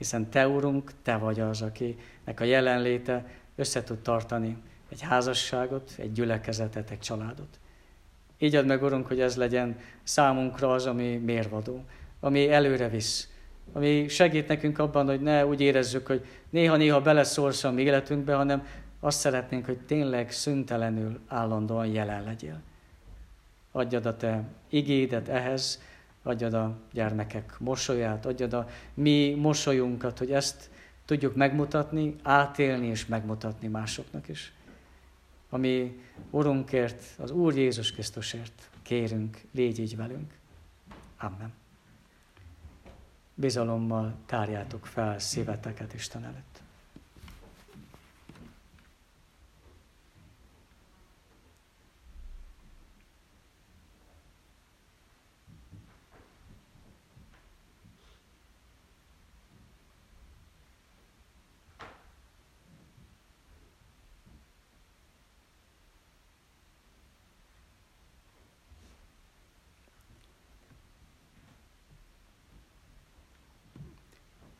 Hiszen 0.00 0.30
Te, 0.30 0.48
Urunk, 0.48 0.92
Te 1.02 1.16
vagy 1.16 1.40
az, 1.40 1.62
akinek 1.62 2.40
a 2.40 2.44
jelenléte 2.44 3.26
össze 3.56 3.82
tartani 3.82 4.56
egy 4.88 5.00
házasságot, 5.00 5.92
egy 5.96 6.12
gyülekezetet, 6.12 6.90
egy 6.90 6.98
családot. 6.98 7.58
Így 8.38 8.54
ad 8.54 8.66
meg, 8.66 8.82
Urunk, 8.82 9.06
hogy 9.06 9.20
ez 9.20 9.36
legyen 9.36 9.78
számunkra 10.02 10.72
az, 10.72 10.86
ami 10.86 11.16
mérvadó, 11.16 11.84
ami 12.20 12.50
előre 12.50 12.88
visz, 12.88 13.28
ami 13.72 14.08
segít 14.08 14.48
nekünk 14.48 14.78
abban, 14.78 15.06
hogy 15.06 15.20
ne 15.20 15.46
úgy 15.46 15.60
érezzük, 15.60 16.06
hogy 16.06 16.24
néha-néha 16.50 17.00
beleszólsz 17.00 17.64
a 17.64 17.70
mi 17.70 17.82
életünkbe, 17.82 18.34
hanem 18.34 18.66
azt 19.00 19.18
szeretnénk, 19.18 19.64
hogy 19.64 19.78
tényleg 19.78 20.30
szüntelenül, 20.30 21.20
állandóan 21.26 21.86
jelen 21.86 22.22
legyél. 22.22 22.60
Adjad 23.72 24.06
a 24.06 24.16
Te 24.16 24.42
igédet 24.68 25.28
ehhez, 25.28 25.82
adjad 26.22 26.54
a 26.54 26.76
gyermekek 26.92 27.58
mosolyát, 27.58 28.26
adjad 28.26 28.52
a 28.52 28.68
mi 28.94 29.34
mosolyunkat, 29.34 30.18
hogy 30.18 30.32
ezt 30.32 30.70
tudjuk 31.04 31.34
megmutatni, 31.34 32.16
átélni 32.22 32.86
és 32.86 33.06
megmutatni 33.06 33.68
másoknak 33.68 34.28
is. 34.28 34.52
Ami 35.50 36.00
Urunkért, 36.30 37.02
az 37.18 37.30
Úr 37.30 37.56
Jézus 37.56 37.92
Krisztusért 37.92 38.70
kérünk, 38.82 39.40
légy 39.52 39.78
így 39.78 39.96
velünk. 39.96 40.32
Amen. 41.18 41.52
Bizalommal 43.34 44.14
tárjátok 44.26 44.86
fel 44.86 45.18
szíveteket 45.18 45.94
Isten 45.94 46.24
előtt. 46.24 46.49